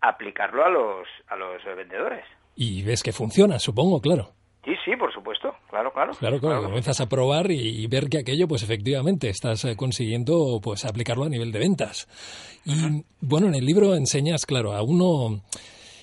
aplicarlo 0.00 0.64
a 0.64 0.70
los, 0.70 1.06
a 1.28 1.36
los 1.36 1.62
vendedores. 1.76 2.24
Y 2.56 2.82
ves 2.82 3.02
que 3.02 3.12
funciona, 3.12 3.58
supongo, 3.58 4.00
claro. 4.00 4.30
Sí, 4.64 4.74
sí, 4.84 4.96
por 4.96 5.12
supuesto, 5.12 5.54
claro, 5.70 5.92
claro. 5.92 6.12
Claro, 6.18 6.40
claro, 6.40 6.62
comienzas 6.62 7.00
a 7.00 7.08
probar 7.08 7.50
y, 7.50 7.86
ver 7.86 8.08
que 8.10 8.18
aquello, 8.18 8.48
pues 8.48 8.62
efectivamente, 8.62 9.28
estás 9.28 9.64
eh, 9.64 9.76
consiguiendo 9.76 10.60
pues 10.62 10.84
aplicarlo 10.84 11.24
a 11.24 11.28
nivel 11.28 11.52
de 11.52 11.58
ventas. 11.58 12.06
Y 12.64 13.04
bueno, 13.20 13.48
en 13.48 13.54
el 13.54 13.64
libro 13.64 13.94
enseñas, 13.94 14.44
claro, 14.46 14.72
a 14.72 14.82
uno 14.82 15.42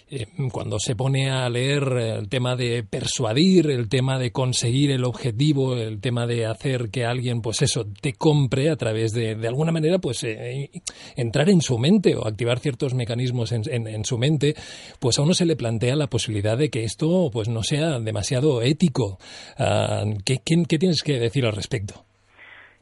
eh, 0.07 0.27
cuando 0.51 0.77
se 0.77 0.95
pone 0.95 1.31
a 1.31 1.49
leer 1.49 1.83
el 1.83 2.29
tema 2.29 2.55
de 2.55 2.83
persuadir, 2.83 3.71
el 3.71 3.89
tema 3.89 4.19
de 4.19 4.31
conseguir 4.31 4.91
el 4.91 5.03
objetivo, 5.03 5.75
el 5.75 5.99
tema 5.99 6.27
de 6.27 6.45
hacer 6.45 6.91
que 6.91 7.05
alguien, 7.05 7.41
pues 7.41 7.63
eso, 7.63 7.85
te 8.01 8.13
compre 8.13 8.69
a 8.69 8.75
través 8.75 9.13
de, 9.13 9.33
de 9.33 9.47
alguna 9.47 9.71
manera, 9.71 9.97
pues 9.97 10.23
eh, 10.23 10.69
entrar 11.15 11.49
en 11.49 11.61
su 11.61 11.79
mente 11.79 12.15
o 12.15 12.27
activar 12.27 12.59
ciertos 12.59 12.93
mecanismos 12.93 13.51
en, 13.51 13.63
en, 13.87 14.05
su 14.05 14.19
mente, 14.19 14.53
pues 14.99 15.17
a 15.17 15.23
uno 15.23 15.33
se 15.33 15.45
le 15.45 15.55
plantea 15.55 15.95
la 15.95 16.07
posibilidad 16.07 16.55
de 16.55 16.69
que 16.69 16.83
esto, 16.83 17.31
pues 17.33 17.49
no 17.49 17.63
sea 17.63 17.99
demasiado 17.99 18.61
ético. 18.61 19.17
Ah, 19.57 20.03
¿qué, 20.23 20.37
qué 20.45 20.77
tienes 20.77 21.01
que 21.01 21.13
decir 21.13 21.45
al 21.45 21.55
respecto? 21.55 22.05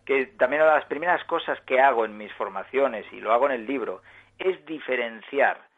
Que 0.06 0.26
también 0.38 0.64
una 0.64 0.74
de 0.74 0.80
las 0.80 0.90
primeras 0.90 1.24
cosas 1.24 1.58
que 1.66 1.80
hago 1.80 2.04
en 2.04 2.18
mis 2.18 2.34
formaciones, 2.34 3.06
y 3.14 3.22
lo 3.22 3.32
hago 3.32 3.46
en 3.46 3.62
el 3.62 3.66
libro, 3.66 4.02
es 4.38 4.66
diferenciar 4.66 5.73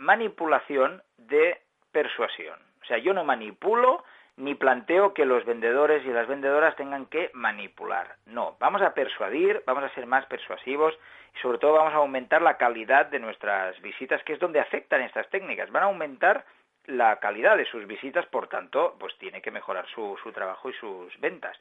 manipulación 0.00 1.02
de 1.18 1.60
persuasión. 1.92 2.58
O 2.82 2.86
sea, 2.86 2.96
yo 2.98 3.12
no 3.12 3.22
manipulo 3.22 4.02
ni 4.36 4.54
planteo 4.54 5.12
que 5.12 5.26
los 5.26 5.44
vendedores 5.44 6.04
y 6.06 6.08
las 6.08 6.26
vendedoras 6.26 6.74
tengan 6.76 7.04
que 7.06 7.30
manipular. 7.34 8.16
No, 8.24 8.56
vamos 8.58 8.80
a 8.80 8.94
persuadir, 8.94 9.62
vamos 9.66 9.84
a 9.84 9.94
ser 9.94 10.06
más 10.06 10.24
persuasivos 10.24 10.98
y 11.36 11.38
sobre 11.40 11.58
todo 11.58 11.74
vamos 11.74 11.92
a 11.92 11.98
aumentar 11.98 12.40
la 12.40 12.56
calidad 12.56 13.06
de 13.06 13.18
nuestras 13.18 13.78
visitas, 13.82 14.22
que 14.24 14.32
es 14.32 14.40
donde 14.40 14.58
afectan 14.58 15.02
estas 15.02 15.28
técnicas. 15.28 15.70
Van 15.70 15.82
a 15.82 15.86
aumentar 15.86 16.46
la 16.86 17.16
calidad 17.16 17.58
de 17.58 17.66
sus 17.66 17.86
visitas, 17.86 18.24
por 18.26 18.48
tanto, 18.48 18.96
pues 18.98 19.14
tiene 19.18 19.42
que 19.42 19.50
mejorar 19.50 19.86
su, 19.94 20.16
trabajo 20.32 20.70
y 20.70 20.72
sus 20.74 21.20
ventas. 21.20 21.60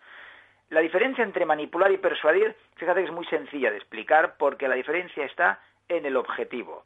La 0.70 0.80
diferencia 0.80 1.26
entre 1.26 1.46
manipular 1.46 1.92
y 1.92 1.98
persuadir, 1.98 2.56
fíjate 2.78 3.02
que 3.02 3.08
es 3.08 3.14
muy 3.14 3.26
sencilla 3.26 3.70
de 3.70 3.78
explicar 3.78 4.36
porque 4.38 4.70
la 4.70 4.76
diferencia 4.76 5.26
está 5.26 5.60
en 5.90 6.06
el 6.06 6.16
objetivo 6.16 6.86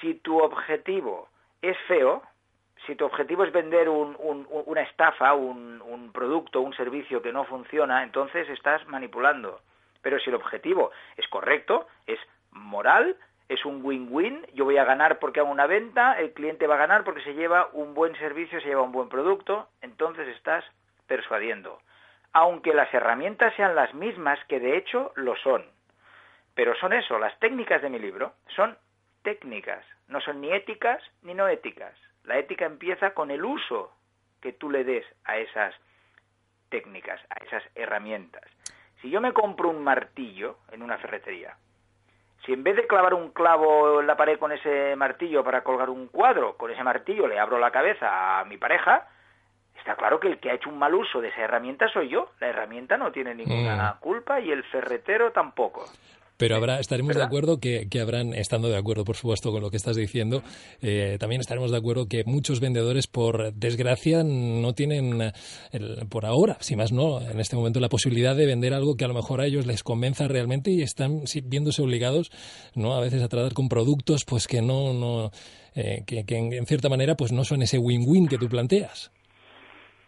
si 0.00 0.14
tu 0.14 0.38
objetivo 0.38 1.28
es 1.60 1.76
feo, 1.86 2.22
si 2.86 2.96
tu 2.96 3.04
objetivo 3.04 3.44
es 3.44 3.52
vender 3.52 3.88
una 3.88 4.82
estafa, 4.82 5.34
un, 5.34 5.80
un 5.82 6.12
producto, 6.12 6.60
un 6.60 6.74
servicio 6.74 7.22
que 7.22 7.32
no 7.32 7.44
funciona, 7.44 8.02
entonces 8.02 8.48
estás 8.48 8.86
manipulando. 8.88 9.60
Pero 10.02 10.18
si 10.18 10.30
el 10.30 10.36
objetivo 10.36 10.90
es 11.16 11.28
correcto, 11.28 11.86
es 12.06 12.18
moral, 12.50 13.16
es 13.48 13.64
un 13.64 13.84
win-win, 13.84 14.46
yo 14.54 14.64
voy 14.64 14.78
a 14.78 14.84
ganar 14.84 15.18
porque 15.18 15.40
hago 15.40 15.50
una 15.50 15.66
venta, 15.66 16.18
el 16.18 16.32
cliente 16.32 16.66
va 16.66 16.74
a 16.74 16.78
ganar 16.78 17.04
porque 17.04 17.22
se 17.22 17.34
lleva 17.34 17.68
un 17.72 17.94
buen 17.94 18.16
servicio, 18.16 18.60
se 18.60 18.68
lleva 18.68 18.82
un 18.82 18.92
buen 18.92 19.08
producto, 19.08 19.68
entonces 19.80 20.26
estás 20.28 20.64
persuadiendo. 21.06 21.78
Aunque 22.32 22.72
las 22.72 22.92
herramientas 22.94 23.54
sean 23.54 23.74
las 23.74 23.92
mismas, 23.94 24.38
que 24.46 24.58
de 24.58 24.76
hecho 24.76 25.12
lo 25.16 25.36
son. 25.36 25.64
Pero 26.54 26.74
son 26.76 26.92
eso, 26.92 27.18
las 27.18 27.38
técnicas 27.38 27.82
de 27.82 27.90
mi 27.90 27.98
libro 27.98 28.32
son 28.56 28.76
técnicas, 29.22 29.84
no 30.08 30.20
son 30.20 30.40
ni 30.40 30.52
éticas 30.52 31.02
ni 31.22 31.34
no 31.34 31.48
éticas. 31.48 31.94
La 32.24 32.38
ética 32.38 32.66
empieza 32.66 33.14
con 33.14 33.30
el 33.30 33.44
uso 33.44 33.92
que 34.40 34.52
tú 34.52 34.70
le 34.70 34.84
des 34.84 35.04
a 35.24 35.38
esas 35.38 35.74
técnicas, 36.68 37.20
a 37.30 37.44
esas 37.44 37.62
herramientas. 37.74 38.44
Si 39.00 39.10
yo 39.10 39.20
me 39.20 39.32
compro 39.32 39.68
un 39.68 39.82
martillo 39.82 40.58
en 40.70 40.82
una 40.82 40.98
ferretería, 40.98 41.56
si 42.44 42.52
en 42.52 42.64
vez 42.64 42.76
de 42.76 42.86
clavar 42.86 43.14
un 43.14 43.30
clavo 43.30 44.00
en 44.00 44.06
la 44.06 44.16
pared 44.16 44.38
con 44.38 44.52
ese 44.52 44.96
martillo 44.96 45.44
para 45.44 45.62
colgar 45.62 45.90
un 45.90 46.08
cuadro, 46.08 46.56
con 46.56 46.70
ese 46.70 46.82
martillo 46.82 47.26
le 47.26 47.38
abro 47.38 47.58
la 47.58 47.70
cabeza 47.70 48.40
a 48.40 48.44
mi 48.44 48.56
pareja, 48.56 49.08
está 49.76 49.94
claro 49.96 50.18
que 50.18 50.28
el 50.28 50.38
que 50.38 50.50
ha 50.50 50.54
hecho 50.54 50.70
un 50.70 50.78
mal 50.78 50.94
uso 50.94 51.20
de 51.20 51.28
esa 51.28 51.42
herramienta 51.42 51.88
soy 51.88 52.08
yo. 52.08 52.30
La 52.40 52.48
herramienta 52.48 52.96
no 52.96 53.12
tiene 53.12 53.34
ninguna 53.34 53.94
mm. 53.94 54.00
culpa 54.00 54.40
y 54.40 54.50
el 54.50 54.64
ferretero 54.64 55.30
tampoco. 55.30 55.84
Pero 56.42 56.56
habrá, 56.56 56.80
estaremos 56.80 57.14
de 57.14 57.22
acuerdo 57.22 57.60
que, 57.60 57.86
habrán, 58.00 58.34
estando 58.34 58.66
de 58.66 58.76
acuerdo, 58.76 59.04
por 59.04 59.14
supuesto, 59.14 59.52
con 59.52 59.62
lo 59.62 59.70
que 59.70 59.76
estás 59.76 59.94
diciendo, 59.94 60.42
eh, 60.80 61.16
también 61.20 61.40
estaremos 61.40 61.70
de 61.70 61.76
acuerdo 61.76 62.06
que 62.08 62.24
muchos 62.24 62.58
vendedores, 62.58 63.06
por 63.06 63.54
desgracia, 63.54 64.24
no 64.24 64.72
tienen, 64.72 65.32
por 66.08 66.26
ahora, 66.26 66.56
si 66.58 66.74
más 66.74 66.90
no, 66.90 67.20
en 67.20 67.38
este 67.38 67.54
momento, 67.54 67.78
la 67.78 67.88
posibilidad 67.88 68.34
de 68.34 68.46
vender 68.46 68.74
algo 68.74 68.96
que 68.96 69.04
a 69.04 69.08
lo 69.08 69.14
mejor 69.14 69.40
a 69.40 69.46
ellos 69.46 69.66
les 69.66 69.84
convenza 69.84 70.26
realmente 70.26 70.72
y 70.72 70.82
están 70.82 71.22
viéndose 71.44 71.80
obligados, 71.80 72.32
¿no? 72.74 72.96
A 72.96 73.00
veces 73.00 73.22
a 73.22 73.28
tratar 73.28 73.52
con 73.52 73.68
productos, 73.68 74.24
pues 74.24 74.48
que 74.48 74.62
no, 74.62 74.92
no, 74.92 75.30
eh, 75.76 76.02
que, 76.06 76.24
que 76.24 76.38
en, 76.38 76.52
en 76.54 76.66
cierta 76.66 76.88
manera, 76.88 77.16
pues 77.16 77.30
no 77.30 77.44
son 77.44 77.62
ese 77.62 77.78
win-win 77.78 78.26
que 78.26 78.38
tú 78.38 78.48
planteas. 78.48 79.12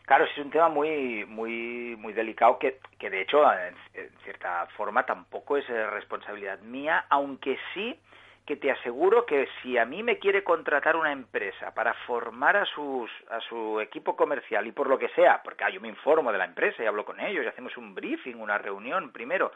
Claro, 0.06 0.24
es 0.24 0.36
un 0.36 0.50
tema 0.50 0.68
muy, 0.68 1.24
muy, 1.24 1.96
muy 1.98 2.12
delicado 2.12 2.58
que, 2.58 2.78
que 2.98 3.08
de 3.08 3.22
hecho, 3.22 3.42
en, 3.52 3.74
cierta 4.22 4.66
forma, 4.76 5.06
tampoco 5.06 5.56
es 5.56 5.68
eh, 5.70 5.86
responsabilidad 5.86 6.58
mía, 6.60 7.06
aunque 7.08 7.58
sí 7.72 7.98
que 8.44 8.56
te 8.56 8.70
aseguro 8.70 9.24
que 9.24 9.48
si 9.62 9.78
a 9.78 9.86
mí 9.86 10.02
me 10.02 10.18
quiere 10.18 10.44
contratar 10.44 10.96
una 10.96 11.12
empresa 11.12 11.72
para 11.72 11.94
formar 12.06 12.54
a, 12.58 12.66
sus, 12.66 13.10
a 13.30 13.40
su 13.40 13.80
equipo 13.80 14.14
comercial 14.14 14.66
y 14.66 14.72
por 14.72 14.88
lo 14.88 14.98
que 14.98 15.08
sea, 15.10 15.40
porque 15.42 15.64
ah, 15.64 15.70
yo 15.70 15.80
me 15.80 15.88
informo 15.88 16.30
de 16.30 16.36
la 16.36 16.44
empresa 16.44 16.82
y 16.82 16.86
hablo 16.86 17.06
con 17.06 17.18
ellos 17.20 17.42
y 17.42 17.48
hacemos 17.48 17.74
un 17.78 17.94
briefing, 17.94 18.34
una 18.34 18.58
reunión 18.58 19.10
primero, 19.10 19.52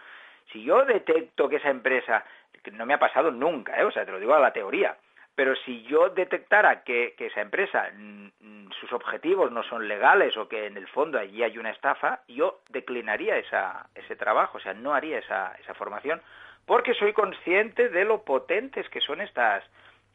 si 0.50 0.62
yo 0.64 0.86
detecto 0.86 1.50
que 1.50 1.56
esa 1.56 1.68
empresa, 1.68 2.24
que 2.62 2.70
no 2.70 2.86
me 2.86 2.94
ha 2.94 2.98
pasado 2.98 3.30
nunca, 3.30 3.78
¿eh? 3.78 3.84
o 3.84 3.90
sea, 3.90 4.06
te 4.06 4.12
lo 4.12 4.18
digo 4.18 4.32
a 4.34 4.40
la 4.40 4.54
teoría, 4.54 4.96
pero 5.38 5.54
si 5.54 5.82
yo 5.84 6.08
detectara 6.08 6.82
que, 6.82 7.14
esa 7.16 7.40
empresa, 7.40 7.92
mm, 7.96 8.26
mm, 8.40 8.72
sus 8.72 8.92
objetivos 8.92 9.52
no 9.52 9.62
son 9.62 9.86
legales 9.86 10.36
o 10.36 10.48
que 10.48 10.66
en 10.66 10.76
el 10.76 10.88
fondo 10.88 11.16
allí 11.16 11.44
hay 11.44 11.56
una 11.58 11.70
estafa, 11.70 12.22
yo 12.26 12.58
declinaría 12.70 13.36
esa, 13.36 13.86
ese 13.94 14.16
trabajo, 14.16 14.58
o 14.58 14.60
sea, 14.60 14.74
no 14.74 14.94
haría 14.94 15.20
esa, 15.20 15.54
esa 15.60 15.74
formación, 15.74 16.20
porque 16.66 16.92
soy 16.92 17.12
consciente 17.12 17.88
de 17.88 18.04
lo 18.04 18.24
potentes 18.24 18.88
que 18.88 19.00
son 19.00 19.20
estas, 19.20 19.62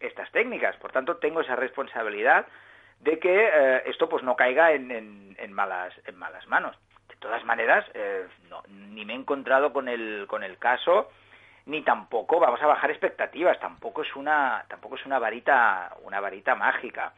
estas 0.02 0.30
técnicas. 0.34 0.76
Por 0.76 0.92
tanto, 0.92 1.16
tengo 1.16 1.40
esa 1.40 1.56
responsabilidad 1.56 2.46
de 3.00 3.18
que 3.18 3.48
eh, 3.48 3.84
esto 3.86 4.10
pues 4.10 4.24
no 4.24 4.36
caiga 4.36 4.74
en, 4.74 4.92
en, 4.92 5.54
malas, 5.54 5.94
en 6.06 6.18
malas 6.18 6.46
manos. 6.50 6.76
De 7.08 7.16
todas 7.16 7.46
maneras, 7.46 7.86
eh, 7.94 8.28
no, 8.50 8.62
ni 8.68 9.06
me 9.06 9.14
he 9.14 9.16
encontrado 9.16 9.72
con 9.72 9.88
el, 9.88 10.26
con 10.28 10.44
el 10.44 10.58
caso 10.58 11.10
ni 11.66 11.82
tampoco 11.82 12.40
vamos 12.40 12.62
a 12.62 12.68
bajar 12.68 12.92
expectativas, 12.92 13.60
tampoco 13.60 14.02
es 14.02 14.16
una, 14.16 14.66
tampoco 14.68 14.96
es 14.96 15.06
una 15.06 15.20
varita, 15.20 15.96
una 16.04 16.20
varita 16.20 16.56
mágica. 16.56 17.14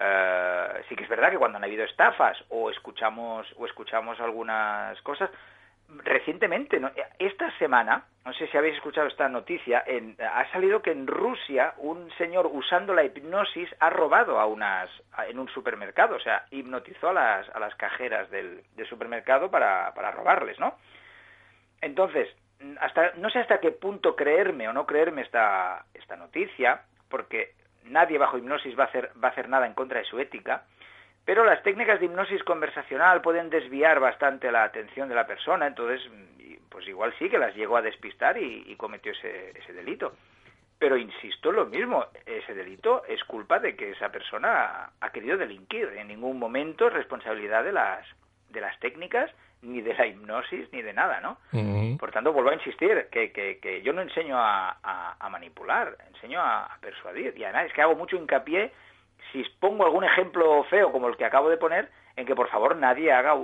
Eh, 0.00 0.82
sí 0.88 0.94
que 0.94 1.02
es 1.04 1.08
verdad 1.08 1.30
que 1.30 1.38
cuando 1.38 1.58
han 1.58 1.64
habido 1.64 1.84
estafas 1.84 2.36
o 2.50 2.70
escuchamos, 2.70 3.46
o 3.58 3.66
escuchamos 3.66 4.20
algunas 4.20 5.00
cosas, 5.02 5.30
recientemente, 5.88 6.80
esta 7.18 7.50
semana, 7.58 8.04
no 8.24 8.32
sé 8.34 8.46
si 8.48 8.56
habéis 8.56 8.76
escuchado 8.76 9.08
esta 9.08 9.28
noticia, 9.28 9.84
ha 10.32 10.52
salido 10.52 10.82
que 10.82 10.92
en 10.92 11.06
Rusia 11.06 11.74
un 11.78 12.10
señor 12.18 12.48
usando 12.52 12.94
la 12.94 13.04
hipnosis 13.04 13.74
ha 13.80 13.90
robado 13.90 14.38
a 14.38 14.46
unas, 14.46 14.90
en 15.28 15.38
un 15.38 15.48
supermercado, 15.48 16.16
o 16.16 16.20
sea, 16.20 16.44
hipnotizó 16.50 17.08
a 17.08 17.14
las, 17.14 17.48
a 17.48 17.58
las 17.58 17.74
cajeras 17.76 18.30
del, 18.30 18.62
del 18.76 18.86
supermercado 18.86 19.50
para, 19.50 19.92
para 19.94 20.10
robarles, 20.10 20.60
¿no? 20.60 20.76
Entonces, 21.80 22.28
hasta, 22.80 23.12
no 23.16 23.30
sé 23.30 23.40
hasta 23.40 23.60
qué 23.60 23.70
punto 23.70 24.16
creerme 24.16 24.68
o 24.68 24.72
no 24.72 24.86
creerme 24.86 25.22
esta, 25.22 25.84
esta 25.94 26.16
noticia, 26.16 26.82
porque 27.08 27.54
nadie 27.84 28.18
bajo 28.18 28.38
hipnosis 28.38 28.78
va 28.78 28.84
a, 28.84 28.86
hacer, 28.86 29.10
va 29.22 29.28
a 29.28 29.30
hacer 29.30 29.48
nada 29.48 29.66
en 29.66 29.74
contra 29.74 29.98
de 29.98 30.04
su 30.04 30.18
ética, 30.18 30.64
pero 31.24 31.44
las 31.44 31.62
técnicas 31.62 32.00
de 32.00 32.06
hipnosis 32.06 32.42
conversacional 32.42 33.20
pueden 33.20 33.50
desviar 33.50 34.00
bastante 34.00 34.50
la 34.50 34.64
atención 34.64 35.08
de 35.08 35.14
la 35.14 35.26
persona, 35.26 35.66
entonces, 35.66 36.00
pues 36.68 36.88
igual 36.88 37.14
sí 37.18 37.28
que 37.28 37.38
las 37.38 37.54
llegó 37.54 37.76
a 37.76 37.82
despistar 37.82 38.38
y, 38.38 38.74
cometió 38.76 39.12
ese, 39.12 39.50
ese 39.58 39.72
delito. 39.72 40.14
Pero 40.78 40.96
insisto, 40.96 41.50
lo 41.50 41.66
mismo, 41.66 42.06
ese 42.24 42.54
delito 42.54 43.04
es 43.06 43.22
culpa 43.24 43.58
de 43.58 43.74
que 43.74 43.90
esa 43.90 44.10
persona 44.10 44.90
ha 45.00 45.10
querido 45.10 45.36
delinquir. 45.36 45.88
En 45.96 46.08
ningún 46.08 46.38
momento 46.38 46.86
es 46.86 46.92
responsabilidad 46.92 47.64
de 47.64 47.72
las, 47.72 48.06
de 48.50 48.60
las 48.60 48.78
técnicas 48.78 49.30
ni 49.62 49.80
de 49.80 49.94
la 49.94 50.06
hipnosis 50.06 50.68
ni 50.72 50.82
de 50.82 50.92
nada, 50.92 51.20
¿no? 51.20 51.38
Por 51.98 52.12
tanto, 52.12 52.32
vuelvo 52.32 52.50
a 52.50 52.54
insistir 52.54 53.08
que, 53.10 53.32
que, 53.32 53.58
que 53.58 53.82
yo 53.82 53.92
no 53.92 54.02
enseño 54.02 54.36
a, 54.38 54.78
a, 55.18 55.28
manipular, 55.28 55.96
enseño 56.14 56.40
a, 56.40 56.76
persuadir. 56.80 57.34
Y 57.36 57.44
además 57.44 57.66
es 57.66 57.72
que 57.72 57.82
hago 57.82 57.96
mucho 57.96 58.16
hincapié, 58.16 58.72
si 59.32 59.42
pongo 59.60 59.84
algún 59.84 60.04
ejemplo 60.04 60.64
feo 60.64 60.92
como 60.92 61.08
el 61.08 61.16
que 61.16 61.24
acabo 61.24 61.50
de 61.50 61.56
poner, 61.56 61.90
en 62.16 62.26
que 62.26 62.34
por 62.34 62.48
favor 62.48 62.76
nadie 62.76 63.12
haga 63.12 63.34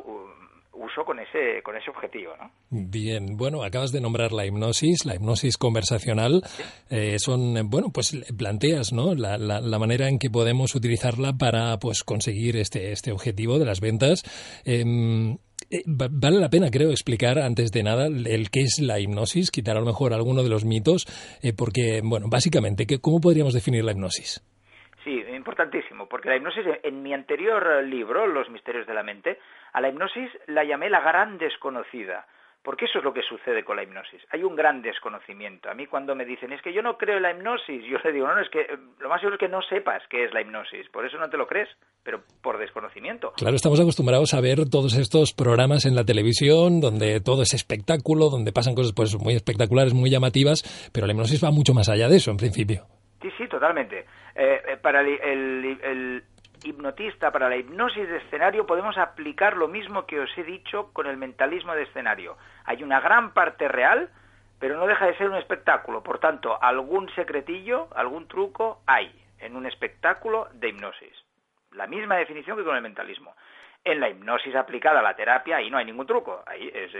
uso 0.77 1.05
con 1.05 1.19
ese, 1.21 1.63
con 1.63 1.77
ese 1.77 1.91
objetivo. 1.91 2.33
¿no? 2.37 2.51
Bien, 2.71 3.37
bueno, 3.37 3.63
acabas 3.63 3.93
de 3.93 4.01
nombrar 4.01 4.33
la 4.33 4.47
hipnosis, 4.47 5.05
la 5.05 5.15
hipnosis 5.15 5.57
conversacional. 5.57 6.43
Eh, 6.91 7.19
son, 7.19 7.69
bueno, 7.71 7.91
pues 7.93 8.17
planteas 8.37 8.93
¿no? 8.93 9.15
La, 9.15 9.39
la, 9.39 9.79
manera 9.79 10.09
en 10.09 10.19
que 10.19 10.31
podemos 10.31 10.75
utilizarla 10.75 11.35
para 11.35 11.79
pues, 11.79 12.03
conseguir 12.05 12.57
este, 12.57 12.93
este 12.93 13.13
objetivo 13.13 13.59
de 13.59 13.67
las 13.67 13.81
ventas. 13.81 14.23
Em, 14.65 15.33
eh, 15.33 15.37
vale 15.87 16.39
la 16.39 16.49
pena, 16.49 16.71
creo, 16.71 16.91
explicar 16.91 17.39
antes 17.39 17.73
de 17.73 17.83
nada 17.83 18.07
el 18.07 18.51
qué 18.51 18.61
es 18.61 18.81
la 18.81 19.01
hipnosis, 19.01 19.51
quitar 19.51 19.77
a 19.77 19.81
lo 19.81 19.87
mejor 19.87 20.13
alguno 20.13 20.43
de 20.43 20.49
los 20.49 20.65
mitos, 20.65 21.07
eh, 21.43 21.53
porque, 21.57 22.01
bueno, 22.03 22.27
básicamente, 22.29 22.87
¿cómo 23.01 23.21
podríamos 23.21 23.55
definir 23.55 23.85
la 23.85 23.93
hipnosis? 23.93 24.43
Sí, 25.05 25.23
importantísimo, 25.35 26.09
porque 26.09 26.31
la 26.31 26.37
hipnosis, 26.37 26.65
en 26.83 27.03
mi 27.03 27.13
anterior 27.13 27.85
libro, 27.85 28.27
Los 28.27 28.49
misterios 28.51 28.87
de 28.87 28.95
la 28.95 29.03
mente, 29.03 29.39
a 29.73 29.81
la 29.81 29.89
hipnosis 29.89 30.31
la 30.47 30.65
llamé 30.65 30.89
la 30.89 31.01
gran 31.01 31.39
desconocida 31.39 32.27
porque 32.65 32.87
eso 32.87 32.99
es 32.99 33.05
lo 33.05 33.13
que 33.13 33.21
sucede 33.23 33.63
con 33.63 33.77
la 33.77 33.83
hipnosis. 33.83 34.23
Hay 34.31 34.43
un 34.43 34.57
gran 34.57 34.81
desconocimiento. 34.81 35.71
A 35.71 35.75
mí 35.75 35.87
cuando 35.87 36.15
me 36.15 36.25
dicen, 36.25 36.51
es 36.51 36.63
que 36.63 36.73
yo 36.73 36.81
no 36.81 36.97
creo 36.97 37.19
en 37.19 37.23
la 37.23 37.33
hipnosis, 37.33 37.85
yo 37.85 37.99
le 38.03 38.13
digo, 38.13 38.27
no, 38.27 38.35
no, 38.35 38.41
es 38.41 38.49
que 38.49 38.63
eh, 38.63 38.79
lo 38.99 39.11
más 39.11 39.21
seguro 39.21 39.37
es 39.37 39.41
que 39.41 39.49
no 39.49 39.61
sepas 39.61 40.03
qué 40.09 40.25
es 40.25 40.33
la 40.33 40.41
hipnosis. 40.41 40.89
Por 40.89 41.05
eso 41.05 41.19
no 41.19 41.29
te 41.29 41.37
lo 41.37 41.47
crees, 41.47 41.69
pero 42.03 42.23
por 42.43 42.57
desconocimiento. 42.59 43.33
Claro, 43.37 43.55
estamos 43.55 43.79
acostumbrados 43.81 44.33
a 44.33 44.41
ver 44.41 44.69
todos 44.71 44.97
estos 44.97 45.35
programas 45.35 45.85
en 45.85 45.95
la 45.95 46.05
televisión 46.05 46.81
donde 46.81 47.21
todo 47.21 47.43
es 47.43 47.53
espectáculo, 47.53 48.31
donde 48.31 48.51
pasan 48.51 48.75
cosas 48.75 48.95
pues 48.97 49.15
muy 49.23 49.35
espectaculares, 49.35 49.93
muy 49.93 50.09
llamativas, 50.09 50.91
pero 50.93 51.07
la 51.07 51.13
hipnosis 51.13 51.45
va 51.45 51.51
mucho 51.51 51.75
más 51.75 51.91
allá 51.91 52.09
de 52.09 52.17
eso, 52.17 52.31
en 52.31 52.39
principio. 52.39 52.87
Sí, 53.21 53.29
sí, 53.37 53.47
totalmente. 53.47 54.07
Eh, 54.35 54.61
eh, 54.69 54.77
para 54.81 55.03
el 55.03 56.25
hipnotista, 56.65 57.31
para 57.31 57.49
la 57.49 57.57
hipnosis 57.57 58.09
de 58.09 58.19
escenario, 58.19 58.67
podemos 58.67 58.97
aplicar 58.99 59.57
lo 59.57 59.69
mismo 59.69 60.07
que 60.07 60.21
os 60.21 60.31
he 60.37 60.43
dicho 60.43 60.91
con 60.93 61.07
el 61.07 61.17
mentalismo 61.17 61.75
de 61.75 61.83
escenario. 61.83 62.37
Hay 62.65 62.83
una 62.83 63.01
gran 63.01 63.33
parte 63.33 63.69
real, 63.69 64.11
pero 64.59 64.77
no 64.77 64.87
deja 64.87 65.07
de 65.07 65.17
ser 65.17 65.29
un 65.29 65.37
espectáculo. 65.37 66.03
Por 66.03 66.19
tanto, 66.19 66.61
algún 66.63 67.09
secretillo, 67.15 67.89
algún 67.95 68.29
truco 68.29 68.81
hay 68.87 69.13
en 69.39 69.57
un 69.57 69.67
espectáculo 69.67 70.49
de 70.55 70.71
hipnosis. 70.71 71.13
La 71.73 71.87
misma 71.87 72.17
definición 72.17 72.57
que 72.57 72.65
con 72.65 72.77
el 72.77 72.83
mentalismo. 72.83 73.35
En 73.85 74.01
la 74.01 74.09
hipnosis 74.09 74.55
aplicada 74.55 75.01
a 75.01 75.03
la 75.03 75.15
terapia, 75.15 75.57
ahí 75.57 75.69
no 75.69 75.77
hay 75.77 75.85
ningún 75.85 76.07
truco. 76.07 76.43
Ahí 76.47 76.71
es, 76.73 76.91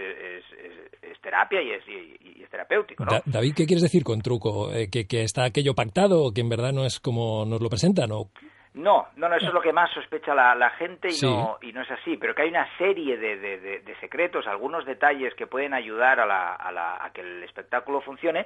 terapia 1.21 1.61
y 1.61 1.71
es, 1.71 1.83
es 1.87 2.49
terapéutico. 2.51 3.03
¿no? 3.03 3.11
David, 3.25 3.55
¿qué 3.55 3.65
quieres 3.65 3.81
decir 3.81 4.03
con 4.03 4.21
truco? 4.21 4.71
Eh, 4.71 4.89
¿Que, 4.91 5.07
¿Que 5.07 5.23
está 5.23 5.45
aquello 5.45 5.73
pactado 5.73 6.21
o 6.23 6.31
que 6.31 6.41
en 6.41 6.49
verdad 6.49 6.71
no 6.71 6.85
es 6.85 6.99
como 6.99 7.45
nos 7.45 7.59
lo 7.61 7.69
presentan? 7.69 8.11
No, 8.75 9.07
no, 9.15 9.29
no, 9.29 9.35
eso 9.35 9.47
es 9.47 9.53
lo 9.53 9.61
que 9.61 9.71
más 9.71 9.89
sospecha 9.91 10.35
la, 10.35 10.69
gente 10.71 11.07
y, 11.07 11.25
no, 11.25 11.57
y 11.61 11.71
no 11.71 11.81
es 11.81 11.91
así, 11.91 12.17
pero 12.17 12.35
que 12.35 12.41
hay 12.41 12.49
una 12.49 12.67
serie 12.77 13.17
de, 13.17 13.37
de, 13.37 13.95
secretos, 14.01 14.45
algunos 14.47 14.85
detalles 14.85 15.33
que 15.35 15.47
pueden 15.47 15.73
ayudar 15.73 16.19
a, 16.19 16.25
la, 16.25 16.55
a, 16.55 16.71
la, 16.73 16.97
a, 17.01 17.09
que 17.11 17.21
el 17.21 17.41
espectáculo 17.43 18.01
funcione, 18.01 18.45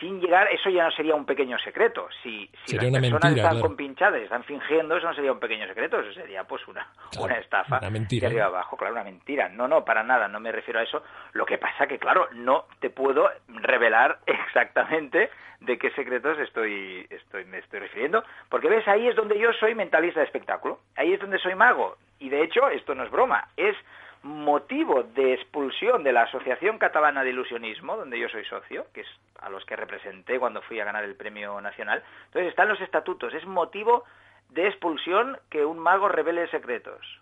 sin 0.00 0.20
llegar, 0.20 0.48
eso 0.52 0.68
ya 0.68 0.82
no 0.82 0.90
sería 0.90 1.14
un 1.14 1.24
pequeño 1.24 1.56
secreto. 1.58 2.08
Si, 2.22 2.50
si 2.64 2.76
las 2.76 2.90
personas 2.90 3.36
están 3.36 3.60
compinchadas 3.60 4.20
y 4.20 4.24
están 4.24 4.42
fingiendo, 4.42 4.96
eso 4.96 5.06
no 5.06 5.14
sería 5.14 5.30
un 5.30 5.38
pequeño 5.38 5.66
secreto, 5.68 6.00
eso 6.00 6.12
sería 6.12 6.42
pues 6.42 6.66
una, 6.66 6.88
una 7.20 7.34
estafa 7.34 7.78
una 7.78 7.90
mentira, 7.90 8.28
de 8.28 8.34
arriba 8.34 8.46
abajo, 8.46 8.76
claro, 8.76 8.94
una 8.94 9.04
mentira. 9.04 9.48
No, 9.48 9.68
no, 9.68 9.84
para 9.84 10.02
nada, 10.02 10.26
no 10.26 10.40
me 10.40 10.50
refiero 10.50 10.80
a 10.80 10.82
eso. 10.82 11.04
Lo 11.32 11.46
que 11.46 11.58
pasa 11.58 11.86
que, 11.86 11.98
claro, 11.98 12.28
no 12.32 12.66
te 12.80 12.90
puedo 12.90 13.30
revelar 13.48 14.18
exactamente 14.26 15.30
de 15.60 15.78
qué 15.78 15.90
secretos 15.90 16.38
estoy, 16.38 17.06
estoy, 17.10 17.44
me 17.44 17.58
estoy 17.58 17.80
refiriendo, 17.80 18.22
porque 18.48 18.68
ves, 18.68 18.86
ahí 18.86 19.08
es 19.08 19.16
donde 19.16 19.38
yo 19.38 19.52
soy 19.54 19.74
mentalista 19.74 20.20
de 20.20 20.26
espectáculo, 20.26 20.80
ahí 20.96 21.12
es 21.12 21.20
donde 21.20 21.38
soy 21.38 21.54
mago, 21.54 21.96
y 22.18 22.28
de 22.28 22.42
hecho, 22.42 22.68
esto 22.68 22.94
no 22.94 23.04
es 23.04 23.10
broma, 23.10 23.48
es 23.56 23.76
motivo 24.22 25.02
de 25.02 25.34
expulsión 25.34 26.02
de 26.02 26.12
la 26.12 26.22
Asociación 26.22 26.78
Catalana 26.78 27.22
de 27.22 27.30
Ilusionismo, 27.30 27.96
donde 27.96 28.18
yo 28.18 28.28
soy 28.28 28.44
socio, 28.44 28.86
que 28.92 29.02
es 29.02 29.08
a 29.40 29.48
los 29.48 29.64
que 29.64 29.76
representé 29.76 30.38
cuando 30.38 30.62
fui 30.62 30.80
a 30.80 30.84
ganar 30.84 31.04
el 31.04 31.14
premio 31.14 31.60
nacional. 31.60 32.02
Entonces 32.26 32.50
están 32.50 32.68
los 32.68 32.80
estatutos, 32.80 33.32
es 33.34 33.46
motivo 33.46 34.04
de 34.50 34.66
expulsión 34.66 35.38
que 35.50 35.64
un 35.64 35.78
mago 35.78 36.08
revele 36.08 36.48
secretos. 36.48 37.20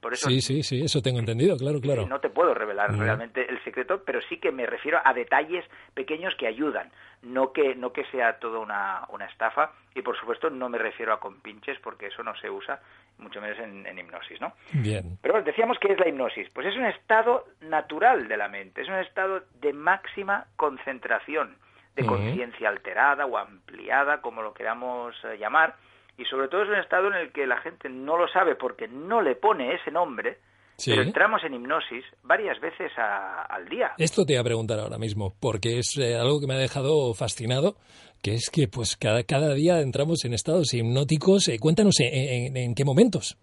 Por 0.00 0.14
eso, 0.14 0.28
sí, 0.28 0.40
sí, 0.40 0.62
sí, 0.62 0.82
eso 0.82 1.02
tengo 1.02 1.18
entendido, 1.18 1.56
claro, 1.56 1.80
claro. 1.80 2.06
No 2.06 2.20
te 2.20 2.30
puedo 2.30 2.54
revelar 2.54 2.96
realmente 2.96 3.48
el 3.48 3.62
secreto, 3.64 4.02
pero 4.04 4.20
sí 4.28 4.38
que 4.38 4.52
me 4.52 4.66
refiero 4.66 5.00
a 5.04 5.12
detalles 5.12 5.64
pequeños 5.94 6.34
que 6.36 6.46
ayudan, 6.46 6.90
no 7.22 7.52
que, 7.52 7.74
no 7.74 7.92
que 7.92 8.04
sea 8.06 8.38
toda 8.38 8.58
una, 8.58 9.02
una 9.10 9.26
estafa, 9.26 9.72
y 9.94 10.02
por 10.02 10.18
supuesto 10.18 10.50
no 10.50 10.68
me 10.68 10.78
refiero 10.78 11.12
a 11.12 11.20
compinches, 11.20 11.78
porque 11.80 12.06
eso 12.06 12.22
no 12.22 12.34
se 12.36 12.50
usa, 12.50 12.80
mucho 13.18 13.40
menos 13.40 13.58
en, 13.58 13.86
en 13.86 13.98
hipnosis, 13.98 14.40
¿no? 14.40 14.52
Bien. 14.72 15.18
Pero 15.22 15.42
decíamos 15.42 15.78
que 15.78 15.92
es 15.92 15.98
la 15.98 16.08
hipnosis. 16.08 16.48
Pues 16.52 16.66
es 16.66 16.76
un 16.76 16.86
estado 16.86 17.46
natural 17.60 18.28
de 18.28 18.36
la 18.36 18.48
mente, 18.48 18.82
es 18.82 18.88
un 18.88 18.96
estado 18.96 19.42
de 19.60 19.72
máxima 19.72 20.46
concentración, 20.56 21.56
de 21.96 22.04
conciencia 22.04 22.68
alterada 22.68 23.24
o 23.26 23.38
ampliada, 23.38 24.20
como 24.20 24.42
lo 24.42 24.52
queramos 24.52 25.14
eh, 25.24 25.38
llamar, 25.38 25.76
y 26.16 26.24
sobre 26.24 26.48
todo 26.48 26.62
es 26.62 26.68
un 26.68 26.76
estado 26.76 27.08
en 27.08 27.14
el 27.14 27.32
que 27.32 27.46
la 27.46 27.58
gente 27.58 27.88
no 27.88 28.16
lo 28.16 28.28
sabe 28.28 28.54
porque 28.54 28.88
no 28.88 29.20
le 29.20 29.34
pone 29.34 29.74
ese 29.74 29.90
nombre, 29.90 30.38
pero 30.84 31.02
entramos 31.02 31.42
en 31.44 31.54
hipnosis 31.54 32.04
varias 32.22 32.60
veces 32.60 32.92
al 32.96 33.68
día. 33.68 33.92
Esto 33.98 34.24
te 34.24 34.34
voy 34.34 34.40
a 34.40 34.44
preguntar 34.44 34.78
ahora 34.78 34.98
mismo, 34.98 35.34
porque 35.40 35.78
es 35.78 35.96
eh, 35.98 36.16
algo 36.16 36.40
que 36.40 36.46
me 36.46 36.54
ha 36.54 36.58
dejado 36.58 37.14
fascinado, 37.14 37.76
que 38.22 38.34
es 38.34 38.50
que 38.50 38.68
pues 38.68 38.96
cada, 38.96 39.22
cada 39.24 39.54
día 39.54 39.80
entramos 39.80 40.24
en 40.24 40.34
estados 40.34 40.72
hipnóticos. 40.74 41.48
Eh, 41.48 41.58
cuéntanos 41.60 41.96
en, 42.00 42.74
qué 42.74 42.84
momentos. 42.84 43.38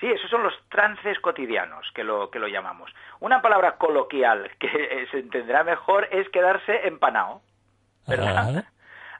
Sí, 0.00 0.06
esos 0.06 0.30
son 0.30 0.44
los 0.44 0.54
trances 0.70 1.18
cotidianos, 1.20 1.84
que 1.94 2.04
lo, 2.04 2.30
que 2.30 2.38
lo 2.38 2.46
llamamos. 2.46 2.90
Una 3.20 3.42
palabra 3.42 3.76
coloquial 3.76 4.48
que 4.60 4.68
se 5.10 5.18
entenderá 5.18 5.64
mejor 5.64 6.08
es 6.12 6.28
quedarse 6.28 6.86
empanado, 6.86 7.42
¿verdad? 8.06 8.64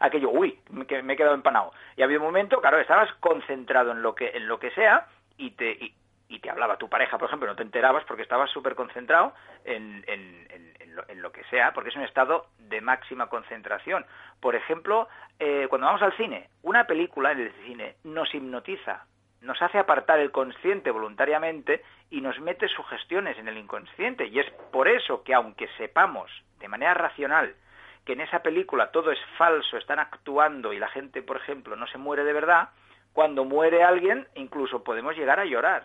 Aquello, 0.01 0.31
uy, 0.31 0.59
que 0.87 1.03
me 1.03 1.15
he 1.15 1.17
quedado 1.17 1.35
empanado. 1.35 1.73
Y 1.97 2.03
había 2.03 2.19
un 2.19 2.25
momento, 2.25 2.61
claro, 2.61 2.79
estabas 2.79 3.13
concentrado 3.21 3.93
en 3.93 4.03
lo 4.03 4.15
que, 4.15 4.31
en 4.31 4.49
lo 4.49 4.59
que 4.59 4.71
sea 4.73 5.07
y 5.37 5.53
te, 5.53 5.95
y, 6.29 6.39
te 6.41 6.51
hablaba 6.51 6.77
tu 6.77 6.89
pareja, 6.89 7.19
por 7.19 7.29
ejemplo, 7.29 7.49
no 7.49 7.57
te 7.57 7.63
enterabas 7.63 8.05
porque 8.05 8.23
estabas 8.23 8.51
súper 8.51 8.75
concentrado 8.75 9.35
en, 9.65 10.05
en, 10.07 10.47
en, 11.09 11.23
lo, 11.23 11.33
que 11.33 11.45
sea, 11.45 11.73
porque 11.73 11.91
es 11.91 11.97
un 11.97 12.03
estado 12.03 12.47
de 12.59 12.81
máxima 12.81 13.29
concentración. 13.29 14.05
Por 14.41 14.55
ejemplo, 14.55 15.09
eh, 15.39 15.67
cuando 15.69 15.87
vamos 15.87 16.03
al 16.03 16.17
cine, 16.17 16.49
una 16.63 16.87
película 16.87 17.33
en 17.33 17.41
el 17.41 17.53
cine 17.65 17.97
nos 18.05 18.35
hipnotiza, 18.35 19.05
nos 19.41 19.61
hace 19.63 19.79
apartar 19.79 20.19
el 20.19 20.33
consciente 20.33 20.91
voluntariamente 20.91 21.83
y 22.11 22.21
nos 22.21 22.39
mete 22.41 22.69
sugestiones 22.69 23.39
en 23.39 23.49
el 23.49 23.57
inconsciente. 23.57 24.27
Y 24.27 24.41
es 24.41 24.51
por 24.73 24.89
eso 24.89 25.23
que 25.23 25.35
aunque 25.35 25.69
sepamos 25.77 26.31
de 26.59 26.69
manera 26.69 26.95
racional 26.95 27.55
que 28.09 28.15
en 28.15 28.23
esa 28.23 28.39
película 28.43 28.91
todo 28.91 29.13
es 29.13 29.19
falso, 29.37 29.77
están 29.77 29.99
actuando 29.99 30.73
y 30.73 30.79
la 30.79 30.89
gente, 30.89 31.21
por 31.21 31.37
ejemplo, 31.37 31.77
no 31.77 31.87
se 31.89 31.99
muere 31.99 32.25
de 32.25 32.33
verdad, 32.33 32.71
cuando 33.13 33.45
muere 33.45 33.85
alguien 33.85 34.27
incluso 34.35 34.83
podemos 34.83 35.15
llegar 35.15 35.39
a 35.39 35.45
llorar. 35.45 35.85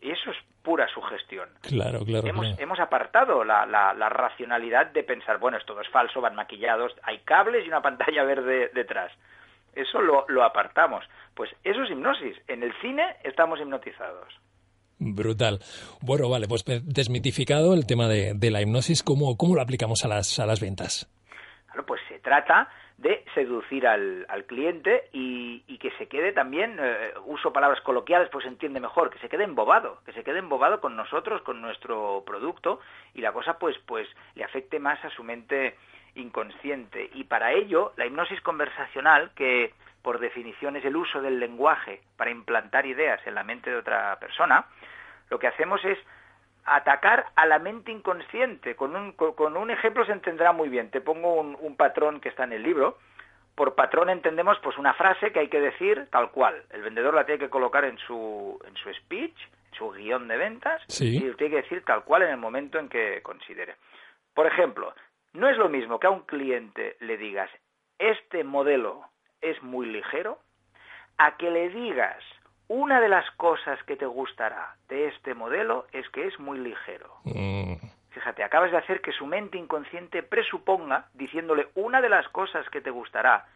Y 0.00 0.10
eso 0.10 0.32
es 0.32 0.36
pura 0.64 0.88
sugestión. 0.88 1.48
Claro, 1.60 2.00
claro. 2.00 2.26
Hemos, 2.26 2.58
hemos 2.58 2.80
apartado 2.80 3.44
la, 3.44 3.66
la, 3.66 4.08
racionalidad 4.08 4.86
de 4.86 5.04
pensar, 5.04 5.38
bueno, 5.38 5.58
esto 5.58 5.80
es 5.80 5.88
falso, 5.90 6.20
van 6.20 6.34
maquillados, 6.34 6.92
hay 7.04 7.20
cables 7.20 7.64
y 7.64 7.68
una 7.68 7.82
pantalla 7.88 8.24
verde 8.24 8.72
detrás. 8.74 9.12
Eso 9.76 10.00
lo, 10.02 10.24
lo 10.26 10.42
apartamos. 10.42 11.04
Pues 11.34 11.54
eso 11.62 11.84
es 11.84 11.90
hipnosis. 11.90 12.36
En 12.48 12.64
el 12.64 12.74
cine 12.80 13.14
estamos 13.22 13.60
hipnotizados. 13.60 14.34
Brutal. 14.98 15.58
Bueno, 16.00 16.28
vale, 16.28 16.46
pues 16.48 16.64
desmitificado 16.84 17.74
el 17.74 17.86
tema 17.86 18.08
de, 18.08 18.50
la 18.50 18.62
hipnosis, 18.62 19.02
¿cómo, 19.02 19.36
¿cómo, 19.36 19.54
lo 19.54 19.60
aplicamos 19.60 20.04
a 20.04 20.08
las, 20.08 20.38
a 20.38 20.46
las 20.46 20.60
ventas? 20.60 21.08
Claro, 21.66 21.84
pues 21.84 22.00
se 22.08 22.18
trata 22.18 22.68
de 22.98 23.24
seducir 23.34 23.86
al, 23.86 24.24
al 24.28 24.44
cliente 24.46 25.08
y, 25.12 25.60
que 25.78 25.90
se 25.98 26.08
quede 26.08 26.32
también, 26.32 26.78
eh, 26.80 27.12
uso 27.26 27.52
palabras 27.52 27.80
coloquiales, 27.82 28.28
pues 28.32 28.44
se 28.44 28.48
entiende 28.48 28.80
mejor, 28.80 29.10
que 29.10 29.18
se 29.18 29.28
quede 29.28 29.44
embobado, 29.44 30.00
que 30.04 30.12
se 30.12 30.24
quede 30.24 30.38
embobado 30.38 30.80
con 30.80 30.96
nosotros, 30.96 31.42
con 31.42 31.60
nuestro 31.60 32.24
producto 32.26 32.80
y 33.14 33.20
la 33.20 33.32
cosa 33.32 33.58
pues, 33.58 33.76
pues 33.86 34.08
le 34.34 34.42
afecte 34.42 34.80
más 34.80 35.04
a 35.04 35.10
su 35.10 35.22
mente 35.22 35.76
inconsciente. 36.16 37.10
Y 37.14 37.24
para 37.24 37.52
ello, 37.52 37.92
la 37.96 38.06
hipnosis 38.06 38.40
conversacional, 38.40 39.30
que 39.34 39.72
por 40.02 40.18
definición 40.18 40.76
es 40.76 40.84
el 40.84 40.96
uso 40.96 41.20
del 41.20 41.40
lenguaje 41.40 42.00
para 42.16 42.30
implantar 42.30 42.86
ideas 42.86 43.20
en 43.26 43.34
la 43.34 43.44
mente 43.44 43.70
de 43.70 43.76
otra 43.76 44.18
persona, 44.18 44.66
lo 45.30 45.38
que 45.38 45.48
hacemos 45.48 45.84
es 45.84 45.98
atacar 46.64 47.26
a 47.36 47.46
la 47.46 47.58
mente 47.58 47.92
inconsciente. 47.92 48.74
Con 48.74 48.94
un, 48.96 49.12
con 49.12 49.56
un 49.56 49.70
ejemplo 49.70 50.04
se 50.04 50.12
entenderá 50.12 50.52
muy 50.52 50.68
bien. 50.68 50.90
Te 50.90 51.00
pongo 51.00 51.34
un, 51.34 51.76
patrón 51.76 52.20
que 52.20 52.28
está 52.28 52.44
en 52.44 52.52
el 52.52 52.62
libro. 52.62 52.98
Por 53.54 53.74
patrón 53.74 54.10
entendemos 54.10 54.58
pues 54.62 54.76
una 54.76 54.92
frase 54.94 55.32
que 55.32 55.40
hay 55.40 55.48
que 55.48 55.60
decir 55.60 56.08
tal 56.10 56.30
cual. 56.30 56.62
El 56.70 56.82
vendedor 56.82 57.14
la 57.14 57.24
tiene 57.24 57.38
que 57.38 57.50
colocar 57.50 57.84
en 57.84 57.96
su, 57.98 58.60
en 58.66 58.76
su 58.76 58.92
speech, 58.92 59.36
en 59.72 59.78
su 59.78 59.90
guion 59.92 60.28
de 60.28 60.36
ventas, 60.36 60.82
y 61.00 61.20
lo 61.20 61.36
tiene 61.36 61.56
que 61.56 61.62
decir 61.62 61.84
tal 61.84 62.04
cual 62.04 62.22
en 62.22 62.30
el 62.30 62.36
momento 62.36 62.78
en 62.78 62.88
que 62.88 63.22
considere. 63.22 63.76
Por 64.34 64.46
ejemplo, 64.46 64.92
no 65.36 65.48
es 65.48 65.56
lo 65.56 65.68
mismo 65.68 66.00
que 66.00 66.06
a 66.06 66.10
un 66.10 66.22
cliente 66.22 66.96
le 67.00 67.16
digas, 67.16 67.50
este 67.98 68.42
modelo 68.42 69.02
es 69.40 69.62
muy 69.62 69.86
ligero, 69.86 70.38
a 71.18 71.36
que 71.36 71.50
le 71.50 71.68
digas 71.68 72.22
una 72.68 73.00
de 73.00 73.08
las 73.08 73.30
cosas 73.32 73.82
que 73.84 73.96
te 73.96 74.06
gustará 74.06 74.76
de 74.88 75.08
este 75.08 75.34
modelo 75.34 75.86
es 75.92 76.08
que 76.10 76.26
es 76.26 76.38
muy 76.40 76.58
ligero. 76.58 77.14
Mm. 77.24 77.74
Fíjate, 78.10 78.42
acabas 78.42 78.70
de 78.70 78.78
hacer 78.78 79.02
que 79.02 79.12
su 79.12 79.26
mente 79.26 79.58
inconsciente 79.58 80.22
presuponga, 80.22 81.08
diciéndole 81.14 81.68
una 81.74 82.00
de 82.00 82.08
las 82.08 82.26
cosas 82.30 82.68
que 82.70 82.80
te 82.80 82.90
gustará, 82.90 83.46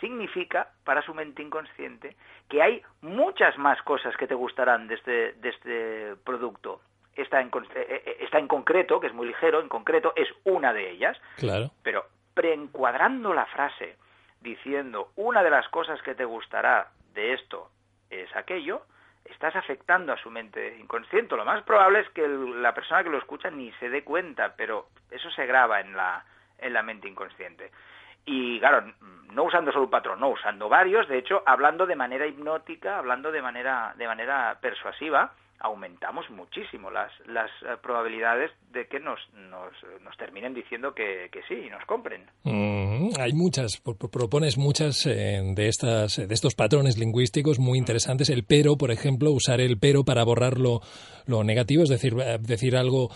significa 0.00 0.68
para 0.84 1.02
su 1.02 1.12
mente 1.12 1.42
inconsciente 1.42 2.16
que 2.48 2.62
hay 2.62 2.82
muchas 3.00 3.58
más 3.58 3.82
cosas 3.82 4.16
que 4.16 4.26
te 4.26 4.34
gustarán 4.34 4.86
de 4.86 4.94
este, 4.94 5.32
de 5.32 5.48
este 5.48 6.16
producto. 6.24 6.80
Esta 7.16 7.40
en, 7.40 7.48
eh, 7.48 8.02
eh, 8.04 8.16
esta 8.20 8.38
en 8.38 8.46
concreto, 8.46 9.00
que 9.00 9.06
es 9.06 9.14
muy 9.14 9.26
ligero, 9.26 9.60
en 9.60 9.68
concreto, 9.68 10.12
es 10.16 10.28
una 10.44 10.72
de 10.72 10.90
ellas. 10.90 11.18
Claro. 11.36 11.70
Pero 11.82 12.06
preencuadrando 12.34 13.32
la 13.32 13.46
frase 13.46 13.96
diciendo 14.40 15.10
una 15.16 15.42
de 15.42 15.50
las 15.50 15.68
cosas 15.68 16.00
que 16.02 16.14
te 16.14 16.24
gustará 16.24 16.90
de 17.14 17.32
esto 17.32 17.70
es 18.10 18.34
aquello, 18.36 18.82
estás 19.24 19.56
afectando 19.56 20.12
a 20.12 20.18
su 20.18 20.30
mente 20.30 20.76
inconsciente. 20.78 21.36
Lo 21.36 21.44
más 21.44 21.62
probable 21.64 22.00
es 22.00 22.10
que 22.10 22.28
la 22.28 22.74
persona 22.74 23.02
que 23.02 23.10
lo 23.10 23.18
escucha 23.18 23.50
ni 23.50 23.72
se 23.72 23.88
dé 23.88 24.04
cuenta, 24.04 24.54
pero 24.56 24.88
eso 25.10 25.30
se 25.30 25.46
graba 25.46 25.80
en 25.80 25.96
la, 25.96 26.24
en 26.58 26.72
la 26.72 26.82
mente 26.82 27.08
inconsciente. 27.08 27.72
Y 28.24 28.58
claro, 28.58 28.92
no 29.32 29.44
usando 29.44 29.72
solo 29.72 29.84
un 29.84 29.90
patrón, 29.90 30.20
no, 30.20 30.28
usando 30.28 30.68
varios, 30.68 31.08
de 31.08 31.18
hecho, 31.18 31.42
hablando 31.46 31.86
de 31.86 31.96
manera 31.96 32.26
hipnótica, 32.26 32.98
hablando 32.98 33.30
de 33.30 33.42
manera, 33.42 33.94
de 33.96 34.06
manera 34.06 34.58
persuasiva, 34.60 35.32
aumentamos 35.60 36.28
muchísimo 36.30 36.90
las, 36.90 37.10
las 37.26 37.50
eh, 37.62 37.76
probabilidades 37.82 38.50
de 38.72 38.86
que 38.86 39.00
nos, 39.00 39.18
nos, 39.34 39.72
nos 40.02 40.16
terminen 40.16 40.54
diciendo 40.54 40.94
que, 40.94 41.28
que, 41.32 41.42
sí 41.48 41.54
y 41.66 41.70
nos 41.70 41.84
compren. 41.86 42.26
Mm, 42.44 43.10
hay 43.18 43.32
muchas, 43.32 43.80
propones 43.80 44.58
muchas 44.58 45.06
eh, 45.06 45.40
de, 45.54 45.68
estas, 45.68 46.16
de 46.16 46.34
estos 46.34 46.54
patrones 46.54 46.98
lingüísticos 46.98 47.58
muy 47.58 47.78
interesantes. 47.78 48.28
El 48.28 48.44
pero, 48.44 48.76
por 48.76 48.90
ejemplo, 48.90 49.32
usar 49.32 49.60
el 49.60 49.78
pero 49.78 50.04
para 50.04 50.24
borrar 50.24 50.58
lo, 50.58 50.80
lo 51.26 51.44
negativo, 51.44 51.82
es 51.82 51.88
decir, 51.88 52.14
eh, 52.20 52.38
decir 52.40 52.76
algo 52.76 53.10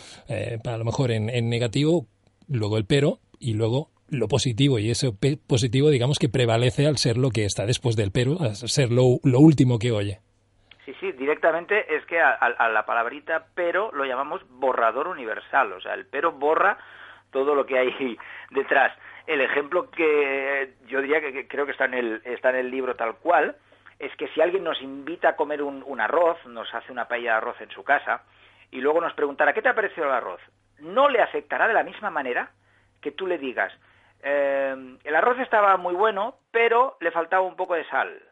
a 0.64 0.76
lo 0.76 0.84
mejor 0.84 1.10
en, 1.10 1.28
en 1.28 1.48
negativo, 1.48 2.06
luego 2.48 2.76
el 2.76 2.86
pero 2.86 3.18
y 3.38 3.54
luego 3.54 3.90
lo 4.08 4.28
positivo 4.28 4.78
y 4.78 4.90
ese 4.90 5.12
positivo 5.12 5.90
digamos 5.90 6.18
que 6.18 6.28
prevalece 6.28 6.86
al 6.86 6.98
ser 6.98 7.16
lo 7.16 7.30
que 7.30 7.44
está 7.44 7.64
después 7.64 7.96
del 7.96 8.10
pero, 8.10 8.40
al 8.40 8.56
ser 8.56 8.90
lo, 8.90 9.20
lo 9.22 9.40
último 9.40 9.78
que 9.78 9.92
oye. 9.92 10.20
Sí, 11.00 11.12
directamente 11.12 11.96
es 11.96 12.04
que 12.04 12.20
a, 12.20 12.68
la 12.68 12.84
palabrita 12.84 13.46
pero 13.54 13.90
lo 13.92 14.04
llamamos 14.04 14.42
borrador 14.50 15.08
universal, 15.08 15.72
o 15.72 15.80
sea, 15.80 15.94
el 15.94 16.06
pero 16.06 16.32
borra 16.32 16.76
todo 17.32 17.54
lo 17.54 17.64
que 17.64 17.78
hay 17.78 18.18
detrás. 18.50 18.92
El 19.26 19.40
ejemplo 19.40 19.90
que 19.90 20.74
yo 20.86 21.00
diría 21.00 21.22
que, 21.22 21.48
creo 21.48 21.64
que 21.64 21.72
está 21.72 21.86
en, 21.86 21.94
el, 21.94 22.22
está 22.24 22.50
en 22.50 22.56
el 22.56 22.70
libro 22.70 22.96
tal 22.96 23.16
cual, 23.16 23.56
es 23.98 24.14
que 24.16 24.28
si 24.28 24.42
alguien 24.42 24.62
nos 24.62 24.80
invita 24.82 25.30
a 25.30 25.36
comer 25.36 25.62
un, 25.62 26.00
arroz, 26.00 26.44
nos 26.46 26.72
hace 26.74 26.92
una 26.92 27.08
paella 27.08 27.32
de 27.32 27.36
arroz 27.36 27.60
en 27.60 27.70
su 27.70 27.82
casa, 27.82 28.22
y 28.70 28.80
luego 28.80 29.00
nos 29.00 29.14
preguntará, 29.14 29.54
¿qué 29.54 29.62
te 29.62 29.68
ha 29.70 29.74
parecido 29.74 30.06
el 30.06 30.12
arroz? 30.12 30.40
No 30.80 31.08
le 31.08 31.22
afectará 31.22 31.66
de 31.66 31.74
la 31.74 31.82
misma 31.82 32.10
manera 32.10 32.50
que 33.00 33.12
tú 33.12 33.26
le 33.26 33.38
digas, 33.38 33.72
eh, 34.22 34.96
el 35.02 35.16
arroz 35.16 35.38
estaba 35.38 35.76
muy 35.78 35.94
bueno, 35.94 36.36
pero 36.50 36.98
le 37.00 37.10
faltaba 37.10 37.42
un 37.42 37.56
poco 37.56 37.74
de 37.74 37.88
sal. 37.88 38.22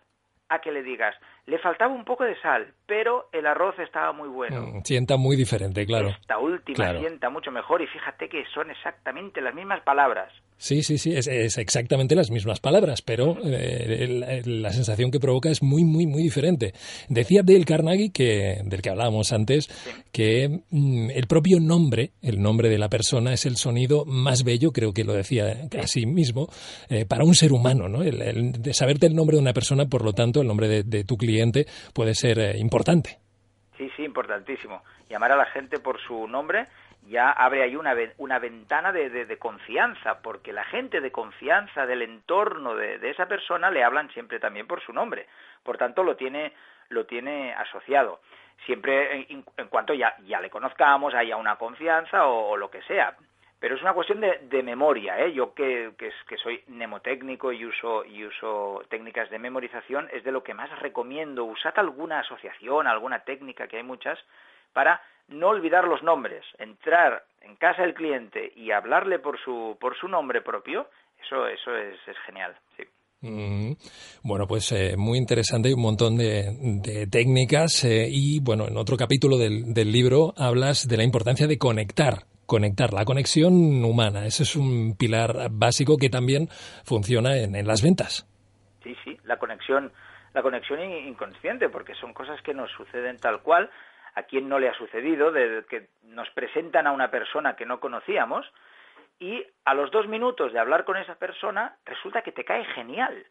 A 0.51 0.61
que 0.61 0.73
le 0.73 0.83
digas, 0.83 1.15
le 1.49 1.59
faltaba 1.59 1.95
un 1.95 2.05
poco 2.05 2.25
de 2.25 2.39
sal, 2.43 2.75
pero 2.87 3.31
el 3.33 3.47
arroz 3.47 3.79
estaba 3.79 4.13
muy 4.13 4.29
bueno. 4.29 4.61
Mm, 4.61 4.83
sienta 4.85 5.17
muy 5.17 5.35
diferente, 5.35 5.87
claro. 5.87 6.11
Esta 6.11 6.39
última 6.39 6.93
sienta 6.99 7.31
mucho 7.31 7.51
mejor 7.51 7.81
y 7.81 7.87
fíjate 7.87 8.29
que 8.29 8.45
son 8.53 8.71
exactamente 8.71 9.41
las 9.41 9.55
mismas 9.55 9.81
palabras. 9.81 10.31
Sí, 10.59 10.83
sí, 10.83 10.99
sí, 10.99 11.15
es, 11.15 11.29
exactamente 11.29 12.17
las 12.17 12.33
mismas 12.33 12.59
palabras, 12.59 13.01
pero 13.01 13.39
eh, 13.45 14.43
la 14.45 14.73
sensación 14.73 15.13
que 15.13 15.21
provoca 15.21 15.51
es 15.51 15.63
muy, 15.63 15.85
muy, 15.85 16.07
muy 16.07 16.21
diferente. 16.21 16.75
Decía 17.09 17.43
Dale 17.45 17.65
Carnegie, 17.65 18.11
que, 18.11 18.61
del 18.65 18.83
que 18.83 18.91
hablábamos 18.91 19.33
antes, 19.33 19.69
que 20.11 20.63
mm, 20.71 21.11
el 21.11 21.29
propio 21.29 21.61
nombre, 21.61 22.11
el 22.23 22.43
nombre 22.43 22.69
de 22.69 22.79
la 22.79 22.89
persona, 22.89 23.33
es 23.33 23.47
el 23.47 23.57
sonido 23.57 24.05
más 24.05 24.43
bello, 24.43 24.73
creo 24.73 24.93
que 24.93 25.05
lo 25.05 25.13
decía 25.13 25.69
así 25.81 26.07
mismo, 26.07 26.49
eh, 26.89 27.07
para 27.07 27.23
un 27.23 27.37
ser 27.37 27.53
humano, 27.53 27.89
¿no? 27.89 28.03
El, 28.03 28.61
de 28.61 28.75
saberte 28.75 29.07
el 29.07 29.15
nombre 29.15 29.37
de 29.37 29.43
una 29.43 29.53
persona, 29.53 29.87
por 29.87 30.05
lo 30.05 30.13
tanto, 30.13 30.41
el 30.41 30.49
nombre 30.49 30.83
de, 30.83 31.05
tu 31.05 31.17
cliente 31.17 31.38
puede 31.95 32.15
ser 32.15 32.39
eh, 32.39 32.59
importante. 32.59 33.19
Sí, 33.77 33.91
sí, 33.97 34.05
importantísimo. 34.05 34.83
Llamar 35.09 35.33
a 35.33 35.37
la 35.37 35.47
gente 35.47 35.79
por 35.79 36.01
su 36.01 36.27
nombre 36.27 36.65
ya 37.07 37.31
abre 37.31 37.63
ahí 37.63 37.77
una, 37.77 37.95
una 38.19 38.39
ventana 38.39 38.93
de, 38.93 39.09
de, 39.09 39.39
confianza, 39.39 40.21
porque 40.21 40.53
la 40.53 40.65
gente 40.65 41.01
de 41.01 41.11
confianza 41.11 41.87
del 41.87 42.03
entorno 42.03 42.75
de, 42.75 42.99
de, 42.99 43.11
esa 43.11 43.27
persona 43.27 43.71
le 43.71 43.85
hablan 43.85 44.11
siempre 44.11 44.39
también 44.39 44.67
por 44.67 44.83
su 44.83 44.93
nombre. 44.93 45.27
Por 45.63 45.79
tanto, 45.79 46.03
lo 46.03 46.17
tiene, 46.17 46.53
lo 46.89 47.07
tiene 47.07 47.55
asociado. 47.55 48.21
Siempre 48.67 49.27
en, 49.31 49.45
en 49.57 49.69
cuanto 49.69 49.95
ya, 49.95 50.17
ya 50.27 50.41
le 50.41 50.51
conozcamos, 50.51 51.15
haya 51.15 51.37
una 51.37 51.57
confianza 51.57 52.27
o 52.27 52.57
lo 52.57 52.71
que 52.71 52.83
sea. 52.83 53.17
Pero 53.61 53.75
es 53.75 53.83
una 53.83 53.93
cuestión 53.93 54.21
de, 54.21 54.63
memoria, 54.63 55.19
¿eh? 55.19 55.33
Yo 55.33 55.53
que, 55.53 55.93
que, 55.99 56.37
soy 56.37 56.63
mnemotécnico 56.69 57.53
y 57.53 57.65
uso, 57.65 58.05
y 58.05 58.25
uso 58.25 58.83
técnicas 58.89 59.29
de 59.31 59.39
memorización, 59.41 60.09
es 60.13 60.23
de 60.23 60.31
lo 60.31 60.45
que 60.45 60.55
más 60.55 60.71
recomiendo. 60.79 61.45
Usad 61.45 61.73
alguna 61.77 62.21
asociación, 62.21 62.87
alguna 62.87 63.25
técnica, 63.25 63.67
que 63.67 63.79
hay 63.79 63.83
muchas, 63.83 64.17
para 64.73 65.03
no 65.27 65.49
olvidar 65.49 65.89
los 65.89 66.05
nombres. 66.05 66.45
Entrar 66.59 67.25
en 67.41 67.57
casa 67.57 67.83
del 67.83 67.95
cliente 67.95 68.53
y 68.55 68.71
hablarle 68.71 69.19
por 69.19 69.41
su, 69.41 69.77
por 69.81 69.99
su 69.99 70.07
nombre 70.07 70.41
propio, 70.41 70.89
eso, 71.21 71.49
eso 71.49 71.77
es, 71.77 71.97
es 72.07 72.17
genial, 72.27 72.57
sí. 72.77 72.85
Bueno, 74.23 74.47
pues 74.47 74.71
eh, 74.71 74.95
muy 74.97 75.19
interesante, 75.19 75.75
un 75.75 75.83
montón 75.83 76.17
de, 76.17 77.09
técnicas 77.11 77.83
eh, 77.85 78.07
y 78.09 78.39
bueno, 78.39 78.69
en 78.69 78.77
otro 78.77 78.97
capítulo 78.97 79.37
del 79.37 79.91
libro 79.91 80.33
hablas 80.37 80.87
de 80.87 80.97
la 80.97 81.03
importancia 81.03 81.49
de 81.49 81.59
conectar 81.59 82.29
conectar, 82.49 82.95
la 82.95 83.05
conexión 83.05 83.53
humana. 83.85 84.25
Ese 84.25 84.43
es 84.43 84.57
un 84.57 84.97
pilar 84.99 85.51
básico 85.53 85.99
que 86.01 86.09
también 86.09 86.49
funciona 86.83 87.37
en, 87.37 87.55
en, 87.55 87.67
las 87.67 87.83
ventas. 87.83 88.27
Sí, 88.83 88.97
sí, 89.05 89.19
la 89.25 89.37
conexión, 89.37 89.93
la 90.33 90.43
conexión 90.43 90.81
inconsciente, 90.81 91.69
porque 91.69 91.95
son 91.95 92.15
cosas 92.15 92.41
que 92.43 92.55
nos 92.55 92.71
suceden 92.73 93.19
tal 93.19 93.43
cual. 93.43 93.71
A 94.15 94.23
quien 94.25 94.49
no 94.49 94.59
le 94.59 94.69
ha 94.69 94.75
sucedido, 94.75 95.31
de 95.31 95.65
que 95.69 95.91
nos 96.03 96.29
presentan 96.31 96.89
a 96.89 96.93
una 96.93 97.11
persona 97.11 97.55
que 97.55 97.67
no 97.67 97.79
conocíamos 97.79 98.47
y 99.21 99.45
a 99.65 99.75
los 99.75 99.91
dos 99.91 100.09
minutos 100.09 100.53
de 100.53 100.59
hablar 100.59 100.85
con 100.85 100.97
esa 100.97 101.17
persona 101.17 101.77
resulta 101.85 102.23
que 102.23 102.33
te 102.33 102.45
cae 102.45 102.65
genial, 102.75 103.27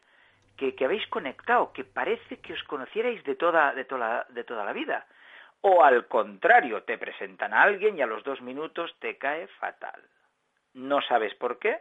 que, 0.56 0.74
que 0.74 0.84
habéis 0.84 1.06
conectado, 1.08 1.72
que 1.72 1.84
parece 1.84 2.38
que 2.38 2.52
os 2.52 2.62
conocierais 2.64 3.22
de 3.24 3.34
toda, 3.34 3.74
de 3.74 3.84
toda, 3.84 4.26
de 4.30 4.44
toda 4.44 4.64
la 4.64 4.72
vida. 4.72 5.06
O 5.60 5.82
al 5.82 6.06
contrario, 6.06 6.82
te 6.84 6.98
presentan 6.98 7.52
a 7.52 7.62
alguien 7.62 7.98
y 7.98 8.02
a 8.02 8.06
los 8.06 8.22
dos 8.24 8.40
minutos 8.40 8.94
te 9.00 9.18
cae 9.18 9.46
fatal. 9.58 10.00
No 10.74 11.00
sabes 11.02 11.34
por 11.34 11.58
qué 11.58 11.80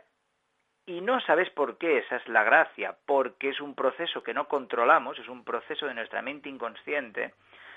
y 0.87 1.01
no 1.01 1.19
sabes 1.19 1.49
por 1.49 1.77
qué, 1.77 1.97
esa 1.97 2.15
es 2.15 2.27
la 2.29 2.43
gracia, 2.43 2.95
porque 3.05 3.49
es 3.49 3.59
un 3.59 3.75
proceso 3.75 4.23
que 4.23 4.33
no 4.33 4.47
controlamos, 4.47 5.19
es 5.19 5.27
un 5.27 5.43
proceso 5.43 5.85
de 5.85 5.93
nuestra 5.93 6.21
mente 6.21 6.47
inconsciente. 6.47 7.33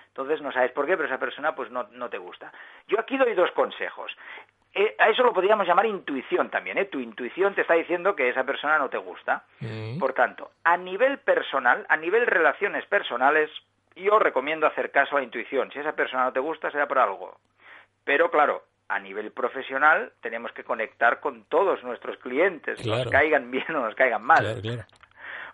Entonces 0.07 0.41
no 0.41 0.53
sabes 0.53 0.71
por 0.73 0.87
qué, 0.87 0.97
pero 0.97 1.07
esa 1.09 1.19
persona 1.19 1.55
pues 1.55 1.71
no, 1.71 1.89
no 1.91 2.09
te 2.09 2.19
gusta. 2.19 2.53
Yo 2.87 2.99
aquí 3.01 3.17
doy 3.17 3.35
dos 3.35 3.51
consejos. 3.51 4.17
Eh, 4.73 4.95
a 4.99 5.09
eso 5.09 5.25
lo 5.25 5.33
podríamos 5.33 5.67
llamar 5.67 5.87
intuición 5.87 6.51
también. 6.51 6.79
¿eh? 6.79 6.85
Tu 6.85 7.01
intuición 7.01 7.55
te 7.55 7.63
está 7.63 7.75
diciendo 7.75 8.15
que 8.15 8.29
esa 8.29 8.45
persona 8.45 8.79
no 8.79 8.89
te 8.89 8.99
gusta. 8.99 9.45
Mm. 9.59 9.99
Por 9.99 10.13
tanto, 10.13 10.53
a 10.63 10.77
nivel 10.77 11.19
personal, 11.19 11.85
a 11.89 11.97
nivel 11.97 12.27
relaciones 12.27 12.87
personales, 12.87 13.51
yo 14.03 14.19
recomiendo 14.19 14.67
hacer 14.67 14.91
caso 14.91 15.17
a 15.17 15.21
la 15.21 15.25
intuición. 15.25 15.71
Si 15.73 15.79
esa 15.79 15.93
persona 15.93 16.25
no 16.25 16.33
te 16.33 16.41
gusta, 16.41 16.71
será 16.71 16.87
por 16.87 16.99
algo. 16.99 17.39
Pero 18.05 18.31
claro, 18.31 18.65
a 18.89 18.99
nivel 18.99 19.31
profesional 19.33 20.13
tenemos 20.21 20.53
que 20.53 20.65
conectar 20.65 21.21
con 21.21 21.45
todos 21.45 21.83
nuestros 21.85 22.17
clientes, 22.19 22.81
claro. 22.83 23.05
nos 23.05 23.13
caigan 23.13 23.51
bien 23.51 23.65
o 23.77 23.81
nos 23.81 23.95
caigan 23.95 24.23
mal. 24.23 24.41
Claro, 24.41 24.61
claro. 24.61 24.85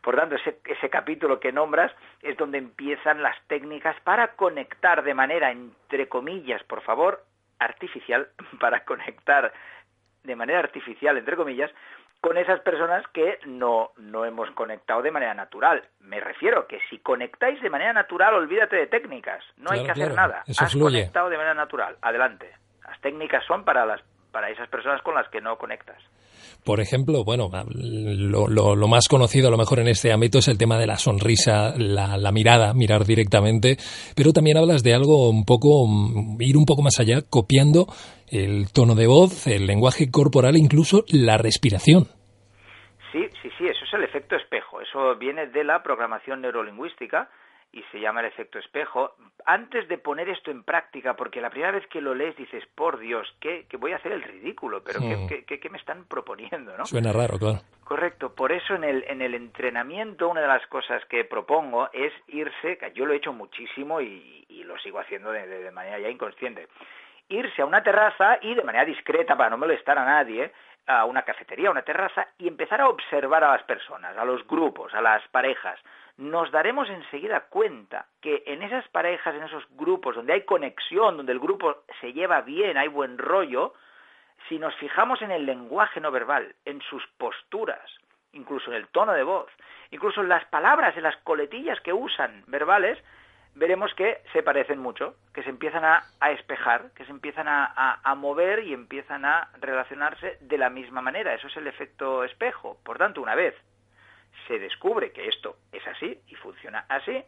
Por 0.02 0.14
tanto, 0.14 0.37
ese, 0.37 0.61
ese 0.64 0.88
capítulo 0.88 1.40
que 1.40 1.50
nombras 1.50 1.92
es 2.22 2.37
donde 2.37 2.59
empiezan 2.59 3.22
las 3.22 3.37
técnicas 3.48 3.96
para 4.02 4.35
conectar 4.37 5.02
de 5.02 5.14
manera, 5.14 5.50
entre 5.50 6.09
comillas, 6.09 6.62
por 6.64 6.80
favor, 6.82 7.24
artificial, 7.59 8.28
para 8.61 8.85
conectar 8.85 9.52
de 10.22 10.37
manera 10.37 10.61
artificial, 10.61 11.16
entre 11.16 11.37
comillas, 11.37 11.70
con 12.26 12.38
esas 12.38 12.58
personas 12.62 13.04
que 13.12 13.38
no, 13.46 13.92
no 13.98 14.24
hemos 14.24 14.50
conectado 14.50 15.00
de 15.00 15.12
manera 15.12 15.32
natural. 15.32 15.80
Me 16.00 16.18
refiero 16.18 16.66
que 16.66 16.80
si 16.90 16.98
conectáis 16.98 17.62
de 17.62 17.70
manera 17.70 17.92
natural, 17.92 18.34
olvídate 18.34 18.74
de 18.74 18.88
técnicas. 18.88 19.44
No 19.58 19.66
claro, 19.66 19.78
hay 19.78 19.84
que 19.86 19.92
hacer 19.92 20.12
claro. 20.12 20.28
nada. 20.28 20.42
Eso 20.44 20.64
Has 20.64 20.72
fluye. 20.72 20.98
conectado 21.02 21.30
de 21.30 21.36
manera 21.36 21.54
natural. 21.54 21.96
Adelante. 22.02 22.50
Las 22.84 23.00
técnicas 23.00 23.44
son 23.46 23.64
para 23.64 23.86
las 23.86 24.00
para 24.32 24.50
esas 24.50 24.68
personas 24.68 25.00
con 25.02 25.14
las 25.14 25.28
que 25.28 25.40
no 25.40 25.56
conectas. 25.56 26.02
Por 26.64 26.80
ejemplo, 26.80 27.22
bueno, 27.24 27.48
lo, 27.72 28.48
lo, 28.48 28.74
lo, 28.74 28.88
más 28.88 29.06
conocido 29.08 29.46
a 29.46 29.50
lo 29.52 29.56
mejor 29.56 29.78
en 29.78 29.86
este 29.86 30.12
ámbito 30.12 30.38
es 30.38 30.48
el 30.48 30.58
tema 30.58 30.78
de 30.78 30.86
la 30.86 30.98
sonrisa, 30.98 31.74
la, 31.78 32.18
la, 32.18 32.32
mirada, 32.32 32.74
mirar 32.74 33.04
directamente, 33.04 33.78
pero 34.16 34.32
también 34.32 34.58
hablas 34.58 34.82
de 34.82 34.92
algo 34.92 35.30
un 35.30 35.44
poco, 35.44 35.86
ir 36.40 36.56
un 36.56 36.66
poco 36.66 36.82
más 36.82 36.98
allá, 36.98 37.22
copiando 37.22 37.86
el 38.28 38.70
tono 38.72 38.96
de 38.96 39.06
voz, 39.06 39.46
el 39.46 39.66
lenguaje 39.66 40.10
corporal 40.10 40.56
e 40.56 40.58
incluso 40.58 41.04
la 41.08 41.38
respiración. 41.38 42.08
Sí, 43.16 43.31
sí, 43.40 43.50
sí, 43.57 43.66
eso 43.66 43.85
es 43.85 43.94
el 43.94 44.05
efecto 44.05 44.37
espejo, 44.37 44.81
eso 44.83 45.16
viene 45.16 45.46
de 45.46 45.64
la 45.64 45.83
programación 45.83 46.42
neurolingüística, 46.42 47.31
y 47.72 47.83
se 47.92 47.98
llama 48.00 48.20
el 48.20 48.26
efecto 48.26 48.59
espejo. 48.59 49.14
Antes 49.44 49.88
de 49.88 49.98
poner 49.98 50.29
esto 50.29 50.50
en 50.50 50.62
práctica, 50.62 51.14
porque 51.14 51.40
la 51.40 51.50
primera 51.50 51.72
vez 51.72 51.87
que 51.88 52.00
lo 52.00 52.14
lees 52.14 52.37
dices, 52.37 52.64
por 52.74 52.98
Dios, 52.98 53.26
que, 53.40 53.66
voy 53.79 53.92
a 53.92 53.96
hacer 53.96 54.12
el 54.12 54.22
ridículo, 54.22 54.83
pero 54.83 55.00
mm. 55.00 55.29
¿qué, 55.29 55.44
qué, 55.44 55.61
qué, 55.61 55.70
me 55.70 55.79
están 55.79 56.05
proponiendo? 56.05 56.76
¿no? 56.76 56.85
Suena 56.85 57.12
raro, 57.12 57.38
claro. 57.38 57.61
Correcto, 57.85 58.35
por 58.35 58.52
eso 58.52 58.74
en 58.74 58.85
el, 58.85 59.05
en 59.09 59.22
el 59.22 59.35
entrenamiento 59.35 60.29
una 60.29 60.42
de 60.42 60.48
las 60.48 60.66
cosas 60.66 61.05
que 61.07 61.24
propongo 61.24 61.88
es 61.92 62.12
irse, 62.29 62.79
yo 62.94 63.07
lo 63.07 63.14
he 63.14 63.16
hecho 63.16 63.33
muchísimo 63.33 64.00
y, 64.00 64.44
y 64.48 64.64
lo 64.64 64.79
sigo 64.79 64.98
haciendo 64.98 65.31
de, 65.33 65.46
de, 65.46 65.62
de 65.62 65.70
manera 65.70 65.98
ya 65.98 66.09
inconsciente, 66.09 66.68
irse 67.29 67.62
a 67.62 67.66
una 67.66 67.83
terraza 67.83 68.38
y 68.40 68.55
de 68.55 68.62
manera 68.62 68.85
discreta, 68.85 69.37
para 69.37 69.50
no 69.50 69.59
molestar 69.59 69.98
a 69.98 70.05
nadie, 70.05 70.52
a 70.87 71.05
una 71.05 71.22
cafetería, 71.22 71.68
a 71.68 71.72
una 71.72 71.83
terraza, 71.83 72.29
y 72.38 72.49
empezar 72.49 72.81
a 72.81 72.88
observar 72.88 73.42
a 73.44 73.53
las 73.53 73.62
personas, 73.64 74.16
a 74.16 74.25
los 74.25 74.46
grupos, 74.46 74.94
a 74.94 75.01
las 75.01 75.27
parejas, 75.29 75.79
nos 76.16 76.51
daremos 76.51 76.88
enseguida 76.88 77.40
cuenta 77.40 78.07
que 78.20 78.42
en 78.46 78.62
esas 78.62 78.88
parejas, 78.88 79.35
en 79.35 79.42
esos 79.42 79.64
grupos 79.70 80.16
donde 80.16 80.33
hay 80.33 80.42
conexión, 80.42 81.16
donde 81.16 81.33
el 81.33 81.40
grupo 81.40 81.83
se 82.01 82.12
lleva 82.12 82.40
bien, 82.40 82.79
hay 82.79 82.88
buen 82.88 83.18
rollo, 83.18 83.75
si 84.49 84.59
nos 84.59 84.75
fijamos 84.77 85.20
en 85.22 85.31
el 85.31 85.44
lenguaje 85.44 86.01
no 86.01 86.11
verbal, 86.11 86.55
en 86.64 86.81
sus 86.83 87.07
posturas, 87.18 87.90
incluso 88.33 88.70
en 88.70 88.77
el 88.77 88.88
tono 88.88 89.12
de 89.12 89.25
voz, 89.25 89.51
incluso 89.90 90.20
en 90.20 90.29
las 90.29 90.44
palabras, 90.46 90.96
en 90.96 91.03
las 91.03 91.16
coletillas 91.18 91.81
que 91.81 91.92
usan 91.92 92.44
verbales, 92.46 92.99
veremos 93.57 93.92
que 93.95 94.21
se 94.33 94.42
parecen 94.42 94.79
mucho, 94.79 95.16
que 95.33 95.42
se 95.42 95.51
empiezan 95.51 95.85
a, 95.85 96.05
a 96.21 96.31
espejar, 96.31 96.90
que 96.95 97.05
se 97.07 97.11
empiezan 97.11 97.49
a, 97.49 98.01
a, 98.03 98.14
mover 98.14 98.62
y 98.64 98.75
empiezan 98.75 99.25
a 99.25 99.49
relacionarse 99.61 100.37
de 100.40 100.59
la 100.59 100.69
misma 100.69 101.01
manera. 101.01 101.35
Eso 101.35 101.49
es 101.49 101.57
el 101.57 101.66
efecto 101.66 102.23
espejo. 102.25 102.77
Por 102.85 102.99
tanto, 102.99 103.23
una 103.23 103.35
vez 103.35 103.55
se 104.47 104.59
descubre 104.59 105.11
que 105.11 105.29
esto 105.29 105.57
es 105.73 105.87
así 105.88 106.21
y 106.29 106.35
funciona 106.35 106.85
así, 106.88 107.25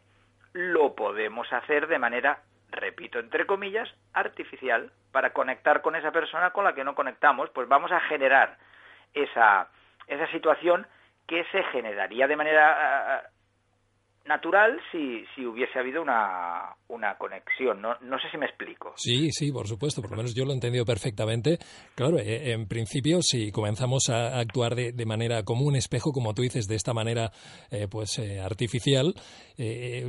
lo 0.53 0.95
podemos 0.95 1.51
hacer 1.51 1.87
de 1.87 1.97
manera, 1.97 2.43
repito, 2.69 3.19
entre 3.19 3.47
comillas, 3.47 3.89
artificial, 4.13 4.91
para 5.11 5.33
conectar 5.33 5.81
con 5.81 5.95
esa 5.95 6.11
persona 6.11 6.51
con 6.51 6.63
la 6.63 6.73
que 6.73 6.83
no 6.83 6.93
conectamos, 6.93 7.49
pues 7.49 7.67
vamos 7.67 7.91
a 7.91 7.99
generar 8.01 8.57
esa, 9.15 9.67
esa 10.07 10.27
situación 10.27 10.85
que 11.27 11.43
se 11.45 11.63
generaría 11.65 12.27
de 12.27 12.35
manera 12.35 13.29
natural 14.25 14.79
si, 14.91 15.23
si 15.35 15.45
hubiese 15.45 15.79
habido 15.79 16.01
una, 16.01 16.75
una 16.87 17.17
conexión. 17.17 17.81
No, 17.81 17.95
no, 18.01 18.19
sé 18.19 18.29
si 18.31 18.37
me 18.37 18.45
explico. 18.45 18.93
Sí, 18.95 19.31
sí, 19.31 19.51
por 19.51 19.67
supuesto. 19.67 20.01
Por 20.01 20.11
lo 20.11 20.17
menos 20.17 20.35
yo 20.35 20.45
lo 20.45 20.51
he 20.51 20.53
entendido 20.53 20.85
perfectamente. 20.85 21.57
Claro, 21.95 22.19
eh, 22.19 22.51
en 22.51 22.67
principio, 22.67 23.21
si 23.21 23.51
comenzamos 23.51 24.09
a 24.09 24.39
actuar 24.39 24.75
de, 24.75 24.91
de, 24.91 25.05
manera 25.05 25.43
como 25.43 25.65
un 25.65 25.75
espejo, 25.75 26.11
como 26.11 26.33
tú 26.33 26.41
dices, 26.41 26.67
de 26.67 26.75
esta 26.75 26.93
manera 26.93 27.31
eh, 27.71 27.87
pues 27.89 28.19
eh, 28.19 28.39
artificial, 28.39 29.13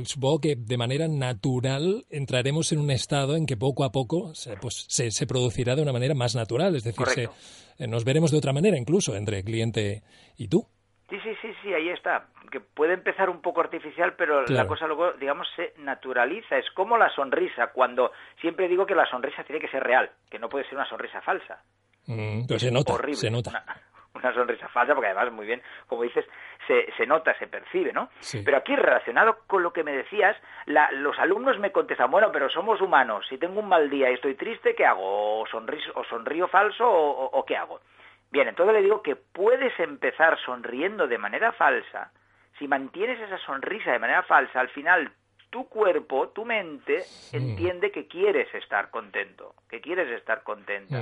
supongo 0.05 0.39
que 0.39 0.55
de 0.57 0.77
manera 0.77 1.07
natural 1.09 2.05
entraremos 2.09 2.71
en 2.71 2.79
un 2.79 2.89
estado 2.91 3.35
en 3.35 3.45
que 3.45 3.57
poco 3.57 3.83
a 3.83 3.91
poco 3.91 4.33
se, 4.33 4.55
pues, 4.57 4.85
se, 4.87 5.11
se 5.11 5.27
producirá 5.27 5.75
de 5.75 5.81
una 5.81 5.91
manera 5.91 6.15
más 6.15 6.35
natural. 6.35 6.75
Es 6.75 6.83
decir, 6.83 7.05
se, 7.07 7.27
eh, 7.81 7.87
nos 7.87 8.03
veremos 8.03 8.31
de 8.31 8.37
otra 8.37 8.53
manera 8.53 8.77
incluso 8.77 9.15
entre 9.15 9.43
cliente 9.43 10.03
y 10.37 10.47
tú. 10.47 10.67
Sí, 11.11 11.19
sí, 11.19 11.35
sí, 11.41 11.53
sí, 11.61 11.73
ahí 11.73 11.89
está. 11.89 12.27
Que 12.49 12.61
puede 12.61 12.93
empezar 12.93 13.29
un 13.29 13.41
poco 13.41 13.59
artificial, 13.59 14.13
pero 14.17 14.45
claro. 14.45 14.63
la 14.63 14.67
cosa 14.67 14.87
luego, 14.87 15.11
digamos, 15.13 15.45
se 15.57 15.73
naturaliza. 15.79 16.57
Es 16.57 16.71
como 16.71 16.97
la 16.97 17.09
sonrisa, 17.09 17.67
cuando 17.73 18.13
siempre 18.39 18.69
digo 18.69 18.85
que 18.85 18.95
la 18.95 19.05
sonrisa 19.05 19.43
tiene 19.43 19.59
que 19.59 19.67
ser 19.67 19.83
real, 19.83 20.09
que 20.29 20.39
no 20.39 20.47
puede 20.47 20.63
ser 20.65 20.75
una 20.75 20.87
sonrisa 20.87 21.19
falsa. 21.21 21.61
Mm, 22.07 22.47
pero 22.47 22.59
se 22.61 22.71
nota, 22.71 22.93
horrible. 22.93 23.15
se 23.17 23.29
nota. 23.29 23.49
Una, 23.49 23.65
una, 24.15 24.33
sonrisa 24.33 24.69
falsa, 24.69 24.93
porque 24.93 25.07
además, 25.09 25.33
muy 25.33 25.45
bien, 25.45 25.61
como 25.85 26.03
dices, 26.03 26.25
se, 26.65 26.87
se 26.95 27.05
nota, 27.05 27.37
se 27.37 27.47
percibe, 27.47 27.91
¿no? 27.91 28.09
Sí. 28.19 28.41
Pero 28.45 28.55
aquí, 28.55 28.73
relacionado 28.73 29.39
con 29.47 29.63
lo 29.63 29.73
que 29.73 29.83
me 29.83 29.91
decías, 29.91 30.37
la, 30.65 30.89
los 30.93 31.19
alumnos 31.19 31.59
me 31.59 31.73
contestan, 31.73 32.09
bueno, 32.09 32.31
pero 32.31 32.49
somos 32.49 32.79
humanos, 32.79 33.25
si 33.27 33.37
tengo 33.37 33.59
un 33.59 33.67
mal 33.67 33.89
día 33.89 34.09
y 34.09 34.13
estoy 34.13 34.35
triste, 34.35 34.75
¿qué 34.75 34.85
hago? 34.85 35.41
¿O, 35.41 35.45
sonriso, 35.47 35.91
o 35.95 36.05
sonrío 36.05 36.47
falso 36.47 36.89
o, 36.89 37.25
o, 37.25 37.39
o 37.39 37.43
qué 37.43 37.57
hago? 37.57 37.81
Bien, 38.31 38.47
entonces 38.47 38.73
le 38.73 38.81
digo 38.81 39.01
que 39.01 39.15
puedes 39.15 39.77
empezar 39.79 40.39
sonriendo 40.45 41.07
de 41.07 41.17
manera 41.17 41.51
falsa. 41.51 42.11
Si 42.57 42.67
mantienes 42.67 43.19
esa 43.19 43.37
sonrisa 43.39 43.91
de 43.91 43.99
manera 43.99 44.23
falsa, 44.23 44.59
al 44.59 44.69
final 44.69 45.11
tu 45.49 45.67
cuerpo, 45.67 46.29
tu 46.29 46.45
mente, 46.45 47.03
entiende 47.33 47.91
que 47.91 48.07
quieres 48.07 48.53
estar 48.55 48.89
contento, 48.89 49.53
que 49.69 49.81
quieres 49.81 50.09
estar 50.17 50.43
contenta. 50.43 51.01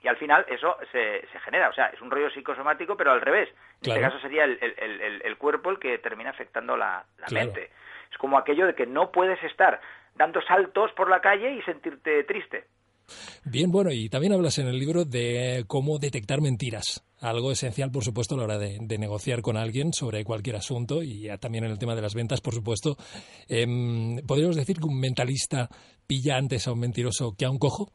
Y 0.00 0.06
al 0.06 0.16
final 0.16 0.46
eso 0.48 0.76
se, 0.92 1.26
se, 1.32 1.40
genera, 1.40 1.68
o 1.68 1.72
sea, 1.72 1.86
es 1.86 2.00
un 2.00 2.08
rollo 2.12 2.30
psicosomático, 2.30 2.96
pero 2.96 3.10
al 3.10 3.20
revés. 3.20 3.48
En 3.82 3.88
este 3.90 4.00
caso 4.00 4.20
sería 4.20 4.44
el, 4.44 4.56
el- 4.60 5.00
el- 5.00 5.22
el 5.22 5.36
cuerpo 5.36 5.70
el 5.70 5.80
que 5.80 5.98
termina 5.98 6.30
afectando 6.30 6.76
la, 6.76 7.04
la 7.18 7.26
Claro. 7.26 7.46
mente. 7.46 7.70
Es 8.12 8.18
como 8.18 8.38
aquello 8.38 8.66
de 8.66 8.76
que 8.76 8.86
no 8.86 9.10
puedes 9.10 9.42
estar 9.42 9.80
dando 10.14 10.40
saltos 10.42 10.92
por 10.92 11.10
la 11.10 11.20
calle 11.20 11.50
y 11.50 11.62
sentirte 11.62 12.22
triste. 12.24 12.66
Bien, 13.44 13.70
bueno, 13.70 13.90
y 13.92 14.08
también 14.08 14.32
hablas 14.32 14.58
en 14.58 14.68
el 14.68 14.78
libro 14.78 15.04
de 15.04 15.64
cómo 15.66 15.98
detectar 15.98 16.40
mentiras. 16.40 17.04
Algo 17.20 17.50
esencial, 17.50 17.90
por 17.90 18.04
supuesto, 18.04 18.34
a 18.34 18.38
la 18.38 18.44
hora 18.44 18.58
de, 18.58 18.78
negociar 18.98 19.42
con 19.42 19.56
alguien 19.56 19.92
sobre 19.92 20.24
cualquier 20.24 20.56
asunto 20.56 21.02
y 21.02 21.28
también 21.40 21.64
en 21.64 21.70
el 21.70 21.78
tema 21.78 21.94
de 21.94 22.02
las 22.02 22.14
ventas, 22.14 22.40
por 22.40 22.54
supuesto. 22.54 22.96
Em, 23.48 24.18
¿Podríamos 24.26 24.56
decir 24.56 24.76
que 24.76 24.86
un 24.86 25.00
mentalista 25.00 25.68
pilla 26.06 26.36
antes 26.36 26.68
a 26.68 26.72
un 26.72 26.80
mentiroso 26.80 27.34
que 27.36 27.44
a 27.44 27.50
un 27.50 27.58
cojo? 27.58 27.88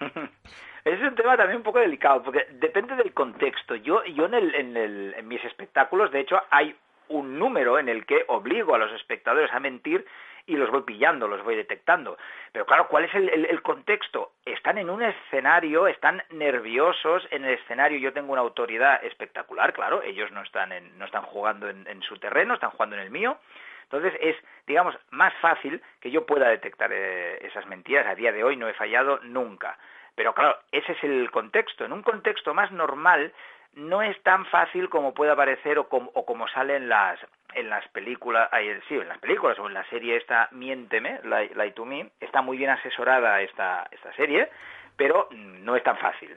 Es 0.82 0.98
un 1.02 1.14
tema 1.14 1.36
también 1.36 1.58
un 1.58 1.62
poco 1.62 1.78
delicado, 1.78 2.22
porque 2.22 2.46
depende 2.52 2.96
del 2.96 3.12
contexto. 3.12 3.76
Yo, 3.76 4.02
yo 4.16 4.24
en, 4.24 4.34
el, 4.34 4.54
en, 4.54 4.76
el, 4.78 5.14
en 5.14 5.28
mis 5.28 5.44
espectáculos, 5.44 6.10
de 6.10 6.20
hecho, 6.20 6.36
hay 6.50 6.74
un 7.08 7.38
número 7.38 7.78
en 7.78 7.88
el 7.88 8.06
que 8.06 8.24
obligo 8.28 8.74
a 8.74 8.78
los 8.78 8.92
espectadores 8.92 9.52
a 9.52 9.60
mentir 9.60 10.06
y 10.50 10.56
los 10.56 10.70
voy 10.70 10.82
pillando, 10.82 11.28
los 11.28 11.42
voy 11.44 11.54
detectando. 11.54 12.18
Pero 12.52 12.66
claro, 12.66 12.88
¿cuál 12.88 13.04
es 13.04 13.14
el, 13.14 13.62
contexto? 13.62 14.32
Están 14.44 14.78
en 14.78 14.90
un 14.90 15.02
escenario, 15.02 15.86
están 15.86 16.22
nerviosos 16.30 17.26
en 17.30 17.44
el 17.44 17.54
escenario. 17.54 17.98
Yo 17.98 18.12
tengo 18.12 18.32
una 18.32 18.40
autoridad 18.42 19.02
espectacular, 19.04 19.72
claro, 19.72 20.02
ellos 20.02 20.30
no 20.32 20.42
están, 20.42 20.72
en- 20.72 20.98
no 20.98 21.04
están 21.04 21.22
jugando 21.22 21.68
en, 21.68 22.02
su 22.02 22.18
terreno, 22.18 22.54
están 22.54 22.70
jugando 22.70 22.96
en 22.96 23.02
el 23.02 23.10
mío. 23.10 23.38
Entonces 23.84 24.12
es, 24.20 24.36
digamos, 24.66 24.96
más 25.10 25.32
fácil 25.40 25.80
que 26.00 26.10
yo 26.10 26.26
pueda 26.26 26.48
detectar 26.48 26.90
eh, 26.92 27.38
esas 27.46 27.66
mentiras. 27.66 28.06
A 28.06 28.14
día 28.14 28.32
de 28.32 28.42
hoy 28.42 28.56
no 28.56 28.68
he 28.68 28.74
fallado 28.74 29.20
nunca. 29.22 29.78
Pero 30.16 30.34
claro, 30.34 30.58
ese 30.72 30.92
es 30.92 31.04
el 31.04 31.30
contexto. 31.30 31.84
En 31.84 31.92
un 31.92 32.02
contexto 32.02 32.54
más 32.54 32.70
normal 32.72 33.32
no 33.74 34.02
es 34.02 34.20
tan 34.22 34.46
fácil 34.46 34.88
como 34.88 35.14
puede 35.14 35.34
parecer 35.36 35.78
o 35.78 35.88
como, 35.88 36.10
o 36.14 36.26
como 36.26 36.48
sale 36.48 36.76
en 36.76 36.88
las 36.88 37.18
en 37.54 37.70
las 37.70 37.86
películas, 37.88 38.48
sí, 38.88 38.94
en 38.94 39.08
las 39.08 39.18
películas 39.18 39.58
o 39.58 39.66
en 39.66 39.74
la 39.74 39.84
serie 39.88 40.16
esta 40.16 40.48
Miénteme, 40.52 41.20
Lie 41.24 41.72
to 41.72 41.84
Me, 41.84 42.10
está 42.20 42.42
muy 42.42 42.56
bien 42.56 42.70
asesorada 42.70 43.40
esta, 43.42 43.88
esta 43.90 44.12
serie, 44.14 44.48
pero 44.96 45.28
no 45.32 45.76
es 45.76 45.82
tan 45.82 45.96
fácil. 45.98 46.36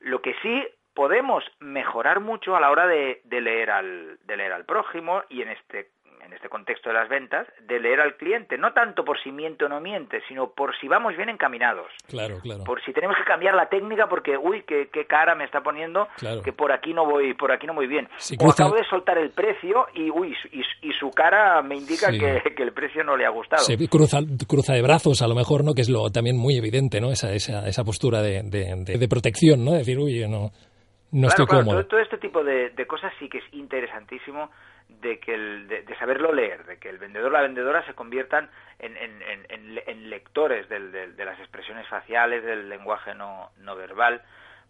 Lo 0.00 0.22
que 0.22 0.34
sí 0.42 0.66
podemos 0.94 1.44
mejorar 1.60 2.20
mucho 2.20 2.56
a 2.56 2.60
la 2.60 2.70
hora 2.70 2.86
de, 2.86 3.20
de 3.24 3.40
leer 3.40 3.70
al 3.70 4.18
de 4.24 4.36
leer 4.36 4.52
al 4.52 4.64
prójimo 4.64 5.22
y 5.28 5.42
en 5.42 5.50
este 5.50 5.90
en 6.24 6.32
este 6.32 6.48
contexto 6.48 6.88
de 6.90 6.94
las 6.94 7.08
ventas, 7.08 7.46
de 7.66 7.80
leer 7.80 8.00
al 8.00 8.16
cliente, 8.16 8.56
no 8.58 8.72
tanto 8.72 9.04
por 9.04 9.20
si 9.22 9.30
miente 9.32 9.64
o 9.64 9.68
no 9.68 9.80
miente, 9.80 10.20
sino 10.28 10.50
por 10.50 10.74
si 10.80 10.88
vamos 10.88 11.16
bien 11.16 11.28
encaminados 11.28 11.86
Claro, 12.08 12.38
claro. 12.42 12.64
por 12.64 12.82
si 12.84 12.92
tenemos 12.92 13.16
que 13.16 13.24
cambiar 13.24 13.54
la 13.54 13.68
técnica 13.68 14.08
porque 14.08 14.36
uy 14.36 14.62
qué, 14.66 14.88
qué 14.92 15.06
cara 15.06 15.34
me 15.34 15.44
está 15.44 15.60
poniendo 15.62 16.08
Claro. 16.16 16.42
que 16.42 16.52
por 16.52 16.72
aquí 16.72 16.92
no 16.94 17.04
voy 17.06 17.34
por 17.34 17.52
aquí 17.52 17.66
no 17.66 17.74
voy 17.74 17.86
bien 17.86 18.08
o 18.38 18.50
acabo 18.50 18.74
de 18.76 18.84
soltar 18.84 19.18
el 19.18 19.30
precio 19.30 19.86
y 19.94 20.10
uy 20.10 20.34
y, 20.52 20.60
y 20.88 20.92
su 20.92 21.10
cara 21.10 21.62
me 21.62 21.76
indica 21.76 22.10
Sí. 22.10 22.18
que, 22.18 22.54
que 22.54 22.62
el 22.62 22.72
precio 22.72 23.04
no 23.04 23.16
le 23.16 23.26
ha 23.26 23.30
gustado 23.30 23.62
Se 23.62 23.76
cruza, 23.88 24.18
cruza 24.48 24.72
de 24.74 24.82
brazos, 24.82 25.22
a 25.22 25.28
lo 25.28 25.34
mejor, 25.34 25.64
¿no? 25.64 25.74
Que 25.74 25.82
es 25.82 25.88
lo 25.88 26.10
también 26.10 26.36
muy 26.36 26.56
evidente, 26.56 27.00
¿no? 27.00 27.10
Esa, 27.10 27.32
esa, 27.32 27.66
esa 27.68 27.84
postura 27.84 28.20
de, 28.22 28.42
de, 28.44 28.74
de- 28.84 28.98
de 28.98 29.08
protección, 29.08 29.64
¿no? 29.64 29.72
Decir, 29.72 29.98
uy, 29.98 30.20
no, 30.28 30.50
no 30.50 30.50
Claro, 31.10 31.28
estoy 31.28 31.46
claro, 31.46 31.64
cómodo. 31.64 31.80
Todo, 31.80 31.88
todo 31.88 32.00
este 32.00 32.18
tipo 32.18 32.42
de, 32.44 32.70
de 32.70 32.86
cosas 32.86 33.12
sí 33.18 33.28
que 33.28 33.38
es 33.38 33.44
interesantísimo 33.52 34.50
de 35.00 35.18
que 35.20 35.34
el, 35.34 35.68
de, 35.68 35.82
de 35.82 35.96
saberlo 35.96 36.32
leer, 36.32 36.64
de 36.66 36.78
que 36.78 36.88
el 36.88 36.98
vendedor 36.98 37.28
o 37.28 37.32
la 37.32 37.42
vendedora 37.42 37.84
se 37.86 37.94
conviertan 37.94 38.50
en, 38.78 38.96
en- 38.96 39.22
en- 39.22 39.82
en- 39.86 40.10
lectores 40.10 40.68
del- 40.68 40.90
del- 40.92 41.16
de 41.16 41.24
las 41.24 41.38
expresiones 41.38 41.86
faciales, 41.88 42.44
del 42.44 42.68
lenguaje 42.68 43.14
no, 43.14 43.50
no 43.58 43.76
verbal, 43.76 44.22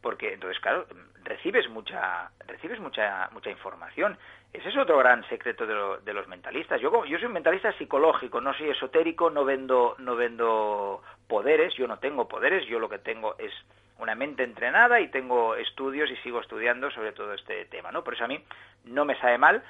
porque 0.02 0.32
entonces 0.34 0.60
claro 0.60 0.86
recibes 1.24 1.68
mucha 1.68 2.30
recibes 2.46 2.78
mucha 2.80 3.28
mucha 3.32 3.50
información. 3.50 4.16
Ese 4.52 4.68
es 4.70 4.76
otro 4.76 4.98
gran 4.98 5.26
secreto 5.28 5.66
de, 5.66 5.74
lo- 5.74 5.98
de 5.98 6.12
los 6.12 6.26
mentalistas. 6.28 6.80
Yo 6.80 7.04
yo 7.04 7.18
soy 7.18 7.26
un 7.26 7.32
mentalista 7.32 7.72
psicológico, 7.72 8.40
no 8.40 8.52
soy 8.54 8.70
esotérico, 8.70 9.30
no 9.30 9.44
vendo 9.44 9.94
no 9.98 10.16
vendo 10.16 11.02
poderes, 11.28 11.74
yo 11.74 11.86
no 11.86 11.98
tengo 11.98 12.26
poderes, 12.28 12.66
yo 12.66 12.78
lo 12.78 12.88
que 12.88 12.98
tengo 12.98 13.36
es 13.38 13.52
una 13.98 14.14
mente 14.14 14.42
entrenada 14.42 14.98
y 15.00 15.08
tengo 15.08 15.54
estudios 15.56 16.10
y 16.10 16.16
sigo 16.16 16.40
estudiando 16.40 16.90
sobre 16.90 17.12
todo 17.12 17.34
este 17.34 17.66
tema, 17.66 17.92
¿no? 17.92 18.02
Por 18.02 18.14
eso 18.14 18.24
a 18.24 18.28
mí 18.28 18.42
no 18.84 19.04
me 19.04 19.14
sabe 19.20 19.36
mal 19.38 19.62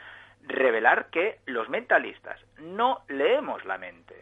revelar 0.47 1.07
que 1.11 1.39
los 1.47 1.69
mentalistas 1.69 2.39
no 2.59 3.01
leemos 3.09 3.65
la 3.65 3.79
mente. 3.79 4.15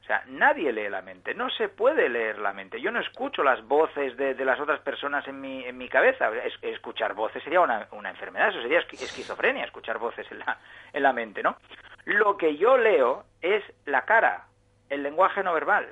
O 0.00 0.04
sea, 0.04 0.24
nadie 0.26 0.72
lee 0.72 0.88
la 0.88 1.00
mente, 1.00 1.32
no 1.32 1.48
se 1.50 1.68
puede 1.68 2.08
leer 2.08 2.38
la 2.38 2.52
mente. 2.52 2.80
Yo 2.80 2.90
no 2.90 2.98
escucho 2.98 3.44
las 3.44 3.62
voces 3.68 4.16
de, 4.16 4.34
de 4.34 4.44
las 4.44 4.58
otras 4.58 4.80
personas 4.80 5.26
en 5.28 5.40
mi, 5.40 5.64
en 5.64 5.78
mi 5.78 5.88
cabeza. 5.88 6.28
Es- 6.44 6.58
escuchar 6.62 7.14
voces 7.14 7.40
sería 7.44 7.60
una, 7.60 7.86
una 7.92 8.10
enfermedad, 8.10 8.48
eso 8.48 8.60
sería 8.62 8.80
esqui- 8.80 9.00
esquizofrenia, 9.00 9.64
escuchar 9.64 9.98
voces 9.98 10.26
en 10.32 10.40
la, 10.40 10.58
en 10.92 11.02
la 11.04 11.12
mente, 11.12 11.40
¿no? 11.42 11.56
Lo 12.04 12.36
que 12.36 12.56
yo 12.56 12.76
leo 12.76 13.24
es 13.40 13.62
la 13.86 14.04
cara, 14.04 14.46
el 14.90 15.04
lenguaje 15.04 15.44
no 15.44 15.54
verbal. 15.54 15.86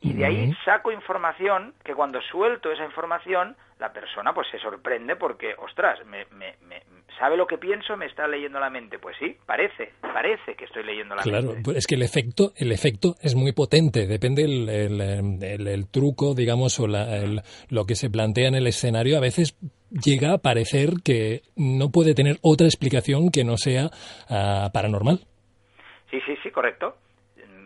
Y 0.00 0.14
de 0.14 0.24
ahí 0.24 0.54
saco 0.64 0.90
información 0.90 1.74
que 1.84 1.94
cuando 1.94 2.22
suelto 2.22 2.72
esa 2.72 2.86
información, 2.86 3.54
la 3.78 3.92
persona 3.92 4.32
pues 4.32 4.48
se 4.48 4.58
sorprende 4.58 5.16
porque, 5.16 5.54
ostras, 5.58 6.02
me, 6.06 6.24
me- 6.30 6.56
me- 6.62 6.82
¿sabe 7.18 7.36
lo 7.36 7.46
que 7.46 7.58
pienso? 7.58 7.96
¿Me 7.96 8.06
está 8.06 8.26
leyendo 8.26 8.58
la 8.60 8.70
mente? 8.70 8.98
Pues 8.98 9.16
sí, 9.18 9.36
parece, 9.46 9.92
parece 10.00 10.54
que 10.54 10.64
estoy 10.64 10.82
leyendo 10.84 11.14
la 11.14 11.22
Claro, 11.22 11.48
mente. 11.48 11.62
pues 11.64 11.76
es 11.78 11.86
que 11.86 11.94
el 11.96 12.02
efecto, 12.02 12.52
el 12.56 12.72
efecto 12.72 13.16
es 13.22 13.34
muy 13.34 13.52
potente, 13.52 14.06
depende 14.06 14.44
el, 14.44 14.68
el, 14.68 15.00
el- 15.42 15.66
el 15.68 15.90
truco, 15.90 16.34
digamos, 16.34 16.78
o 16.80 16.86
la- 16.86 17.16
el- 17.16 17.40
lo 17.70 17.84
que 17.84 17.94
se 17.94 18.10
plantea 18.10 18.48
en 18.48 18.54
el 18.54 18.66
escenario, 18.66 19.16
a 19.16 19.20
veces 19.20 19.56
llega 19.90 20.34
a 20.34 20.38
parecer 20.38 20.90
que 21.04 21.42
no 21.56 21.90
puede 21.90 22.14
tener 22.14 22.36
otra 22.42 22.66
explicación 22.66 23.30
que 23.30 23.44
no 23.44 23.56
sea 23.56 23.90
ah, 24.28 24.70
paranormal. 24.72 25.20
Sí, 26.10 26.20
sí, 26.26 26.36
sí, 26.42 26.50
correcto. 26.50 26.96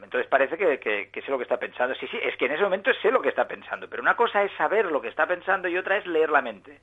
Entonces 0.03 0.29
parece 0.31 0.57
que, 0.57 0.79
que- 0.79 1.09
que 1.13 1.23
sé 1.23 1.31
lo 1.31 1.39
que 1.39 1.43
está 1.43 1.57
pensando. 1.59 1.95
Sí, 1.97 2.07
sí, 2.11 2.17
es 2.23 2.37
que 2.39 2.47
en 2.47 2.53
ese 2.53 2.63
momento 2.63 2.91
sé 3.03 3.11
lo 3.11 3.21
que 3.21 3.31
está 3.31 3.49
pensando, 3.49 3.89
pero 3.89 4.01
una 4.03 4.15
cosa 4.15 4.45
es 4.45 4.53
saber 4.57 4.85
lo 4.87 5.01
que 5.01 5.09
está 5.09 5.27
pensando 5.27 5.67
y 5.69 5.77
otra 5.77 5.97
es 5.99 6.07
leer 6.07 6.31
la 6.31 6.41
mente. 6.41 6.79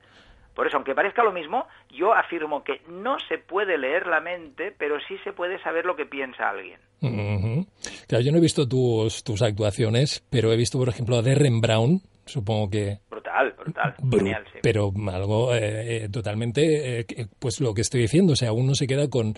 Por 0.54 0.66
eso, 0.66 0.76
aunque 0.76 0.94
parezca 0.94 1.24
lo 1.24 1.32
mismo, 1.32 1.66
yo 1.90 2.12
afirmo 2.12 2.62
que 2.62 2.82
no 2.88 3.16
se 3.28 3.38
puede 3.38 3.78
leer 3.78 4.06
la 4.06 4.20
mente, 4.20 4.74
pero 4.76 4.96
sí 5.08 5.16
se 5.24 5.32
puede 5.32 5.58
saber 5.62 5.84
lo 5.86 5.96
que 5.96 6.04
piensa 6.06 6.50
alguien. 6.50 6.78
Ujú. 7.00 7.66
Claro, 8.06 8.22
yo 8.24 8.32
no 8.32 8.38
he 8.38 8.42
visto 8.42 8.68
tus, 8.68 9.24
tus 9.24 9.42
actuaciones, 9.42 10.22
pero 10.30 10.52
he 10.52 10.56
visto, 10.56 10.78
por 10.78 10.88
ejemplo, 10.88 11.16
a 11.16 11.22
Derren 11.22 11.60
Brown, 11.60 12.00
supongo 12.26 12.70
que 12.70 12.98
Brutal, 13.10 13.54
brutal, 13.58 13.94
Bru- 13.98 14.18
genial, 14.18 14.44
sí. 14.52 14.58
pero 14.62 14.92
algo 15.10 15.54
eh, 15.54 16.04
eh, 16.04 16.08
totalmente, 16.10 17.00
eh, 17.00 17.06
pues 17.38 17.60
lo 17.60 17.72
que 17.74 17.80
estoy 17.80 18.02
diciendo, 18.02 18.34
o 18.34 18.36
sea, 18.36 18.52
uno 18.52 18.74
se 18.74 18.86
queda 18.86 19.08
con 19.08 19.34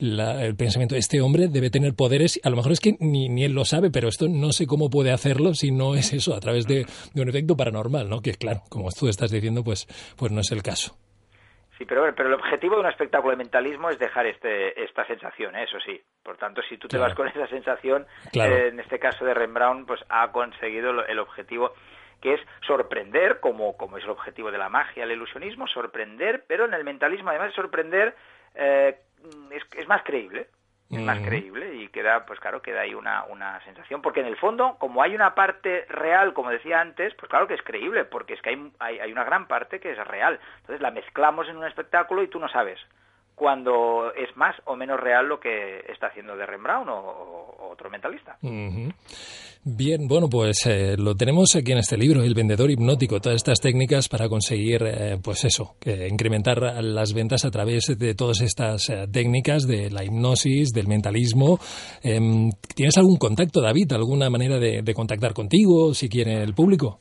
la- 0.00 0.44
el 0.44 0.56
pensamiento, 0.56 0.96
este 0.96 1.20
hombre 1.20 1.48
debe 1.48 1.70
tener 1.70 1.94
poderes, 1.94 2.40
a 2.44 2.50
lo 2.50 2.56
mejor 2.56 2.72
es 2.72 2.80
que 2.80 2.96
ni, 3.00 3.28
ni 3.28 3.44
él 3.44 3.52
lo 3.52 3.64
sabe, 3.64 3.90
pero 3.90 4.08
esto 4.08 4.26
no 4.28 4.52
sé 4.52 4.66
cómo 4.66 4.90
puede 4.90 5.12
hacerlo 5.12 5.54
si 5.54 5.70
no 5.70 5.94
es 5.94 6.12
eso, 6.12 6.34
a 6.34 6.40
través 6.40 6.66
de, 6.66 6.86
de 7.14 7.22
un 7.22 7.28
efecto 7.28 7.56
paranormal, 7.56 8.08
¿no? 8.08 8.20
Que 8.20 8.32
claro, 8.34 8.62
como 8.68 8.90
tú 8.90 9.08
estás 9.08 9.30
diciendo, 9.30 9.62
pues, 9.62 9.86
pues 10.18 10.32
no 10.32 10.40
es 10.40 10.50
el 10.52 10.62
caso. 10.62 10.96
Sí, 11.78 11.86
pero, 11.86 12.14
pero 12.14 12.28
el 12.28 12.34
objetivo 12.34 12.74
de 12.74 12.80
un 12.82 12.88
espectáculo 12.88 13.30
de 13.30 13.36
mentalismo 13.38 13.88
es 13.88 13.98
dejar 13.98 14.26
este, 14.26 14.82
esta 14.84 15.06
sensación, 15.06 15.56
¿eh? 15.56 15.64
eso 15.64 15.78
sí. 15.86 15.98
Por 16.22 16.36
tanto, 16.36 16.60
si 16.68 16.76
tú 16.76 16.88
te 16.88 16.96
Claro. 16.98 17.04
vas 17.08 17.16
con 17.16 17.28
esa 17.28 17.46
sensación, 17.48 18.06
Claro. 18.32 18.54
eh, 18.54 18.68
en 18.68 18.80
este 18.80 18.98
caso 18.98 19.24
de 19.24 19.32
Rembrandt, 19.32 19.86
pues 19.86 20.00
ha 20.10 20.30
conseguido 20.30 20.90
el 21.06 21.18
objetivo 21.18 21.72
que 22.20 22.34
es 22.34 22.40
sorprender, 22.66 23.40
como, 23.40 23.78
como 23.78 23.96
es 23.96 24.04
el 24.04 24.10
objetivo 24.10 24.50
de 24.52 24.58
la 24.58 24.68
magia, 24.68 25.04
el 25.04 25.12
ilusionismo, 25.12 25.66
sorprender, 25.68 26.44
pero 26.46 26.66
en 26.66 26.74
el 26.74 26.84
mentalismo, 26.84 27.30
además 27.30 27.48
de 27.48 27.54
sorprender, 27.54 28.14
eh, 28.56 28.98
es, 29.50 29.62
es 29.76 29.88
más 29.88 30.02
creíble. 30.02 30.48
Es 30.90 30.98
más 30.98 31.20
creíble 31.20 31.76
y 31.76 31.86
queda, 31.86 32.26
pues 32.26 32.40
claro, 32.40 32.62
queda 32.62 32.80
ahí 32.80 32.94
una, 32.94 33.22
una 33.26 33.62
sensación. 33.64 34.02
Porque 34.02 34.18
en 34.18 34.26
el 34.26 34.36
fondo, 34.36 34.76
como 34.80 35.04
hay 35.04 35.14
una 35.14 35.36
parte 35.36 35.86
real, 35.88 36.32
como 36.34 36.50
decía 36.50 36.80
antes, 36.80 37.14
pues 37.14 37.30
claro 37.30 37.46
que 37.46 37.54
es 37.54 37.62
creíble, 37.62 38.04
porque 38.04 38.34
es 38.34 38.42
que 38.42 38.50
hay, 38.50 38.72
hay, 38.80 38.98
hay 38.98 39.12
una 39.12 39.22
gran 39.22 39.46
parte 39.46 39.78
que 39.78 39.92
es 39.92 39.98
real. 40.08 40.40
Entonces 40.62 40.80
la 40.80 40.90
mezclamos 40.90 41.48
en 41.48 41.58
un 41.58 41.64
espectáculo 41.64 42.24
y 42.24 42.28
tú 42.28 42.40
no 42.40 42.48
sabes 42.48 42.80
cuando 43.40 44.12
es 44.12 44.36
más 44.36 44.54
o 44.66 44.76
menos 44.76 45.00
real 45.00 45.26
lo 45.26 45.40
que 45.40 45.78
está 45.88 46.08
haciendo 46.08 46.36
de 46.36 46.44
Rembrandt 46.44 46.90
o, 46.90 46.92
o 46.92 47.70
otro 47.70 47.88
mentalista. 47.88 48.36
Bien, 49.64 50.06
bueno, 50.06 50.28
pues 50.30 50.66
eh, 50.66 50.94
lo 50.98 51.14
tenemos 51.14 51.56
aquí 51.56 51.72
en 51.72 51.78
este 51.78 51.96
libro, 51.96 52.22
El 52.22 52.34
vendedor 52.34 52.70
hipnótico, 52.70 53.18
todas 53.18 53.36
estas 53.36 53.58
técnicas 53.58 54.10
para 54.10 54.28
conseguir, 54.28 54.82
eh, 54.82 55.16
pues 55.24 55.46
eso, 55.46 55.76
que 55.80 56.06
incrementar 56.06 56.60
las 56.84 57.14
ventas 57.14 57.46
a 57.46 57.50
través 57.50 57.86
de 57.98 58.14
todas 58.14 58.42
estas 58.42 58.90
eh, 58.90 59.06
técnicas 59.10 59.66
de 59.66 59.88
la 59.88 60.04
hipnosis, 60.04 60.74
del 60.74 60.86
mentalismo. 60.86 61.56
Em, 62.02 62.50
¿Tienes 62.76 62.98
algún 62.98 63.16
contacto, 63.16 63.62
David? 63.62 63.90
¿Alguna 63.94 64.28
manera 64.28 64.58
de, 64.58 64.82
de 64.82 64.92
contactar 64.92 65.32
contigo, 65.32 65.94
si 65.94 66.10
quiere 66.10 66.42
el 66.42 66.52
público? 66.52 66.98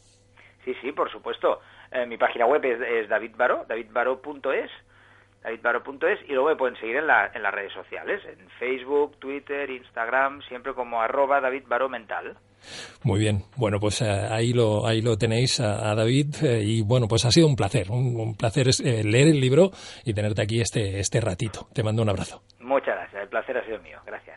Sí, 0.64 0.72
sí, 0.82 0.94
por 0.94 1.12
supuesto. 1.12 1.60
Mi 2.08 2.18
página 2.18 2.46
web 2.46 2.64
es, 2.64 2.80
es 2.80 3.10
David 3.10 3.32
Baró, 3.36 3.66
davidbaró.es 3.68 4.72
davidbaro.es 5.44 6.20
y 6.28 6.34
luego 6.34 6.50
me 6.50 6.56
pueden 6.56 6.76
seguir 6.78 6.98
en, 6.98 7.08
la, 7.08 7.32
en 7.34 7.44
las 7.44 7.54
redes 7.54 7.74
sociales, 7.74 8.22
en 8.26 8.50
Facebook, 8.60 9.18
Twitter, 9.20 9.70
Instagram, 9.70 10.42
siempre 10.44 10.74
como 10.74 11.02
arroba 11.02 11.40
davidbaromental. 11.42 12.38
Muy 13.04 13.20
bien, 13.20 13.44
bueno, 13.56 13.80
pues 13.80 14.02
eh, 14.02 14.10
ahí 14.10 14.54
lo 14.54 14.86
ahí 14.86 15.02
lo 15.02 15.18
tenéis 15.18 15.60
a, 15.60 15.96
David 15.96 16.36
eh, 16.44 16.62
y 16.62 16.82
bueno, 16.82 17.08
pues 17.08 17.24
ha 17.26 17.32
sido 17.32 17.48
un 17.48 17.56
placer, 17.56 17.90
un, 17.90 18.36
placer 18.36 18.68
eh, 18.84 19.04
leer 19.04 19.30
el 19.30 19.40
libro 19.40 19.72
y 20.04 20.14
tenerte 20.14 20.42
aquí 20.42 20.60
este 20.60 21.00
este 21.00 21.22
ratito. 21.22 21.68
Te 21.74 21.84
mando 21.84 22.02
un 22.02 22.10
abrazo. 22.10 22.44
Muchas 22.60 22.96
gracias, 22.96 23.24
el 23.24 23.30
placer 23.30 23.58
ha 23.58 23.66
sido 23.66 23.80
mío, 23.80 24.00
gracias. 24.06 24.29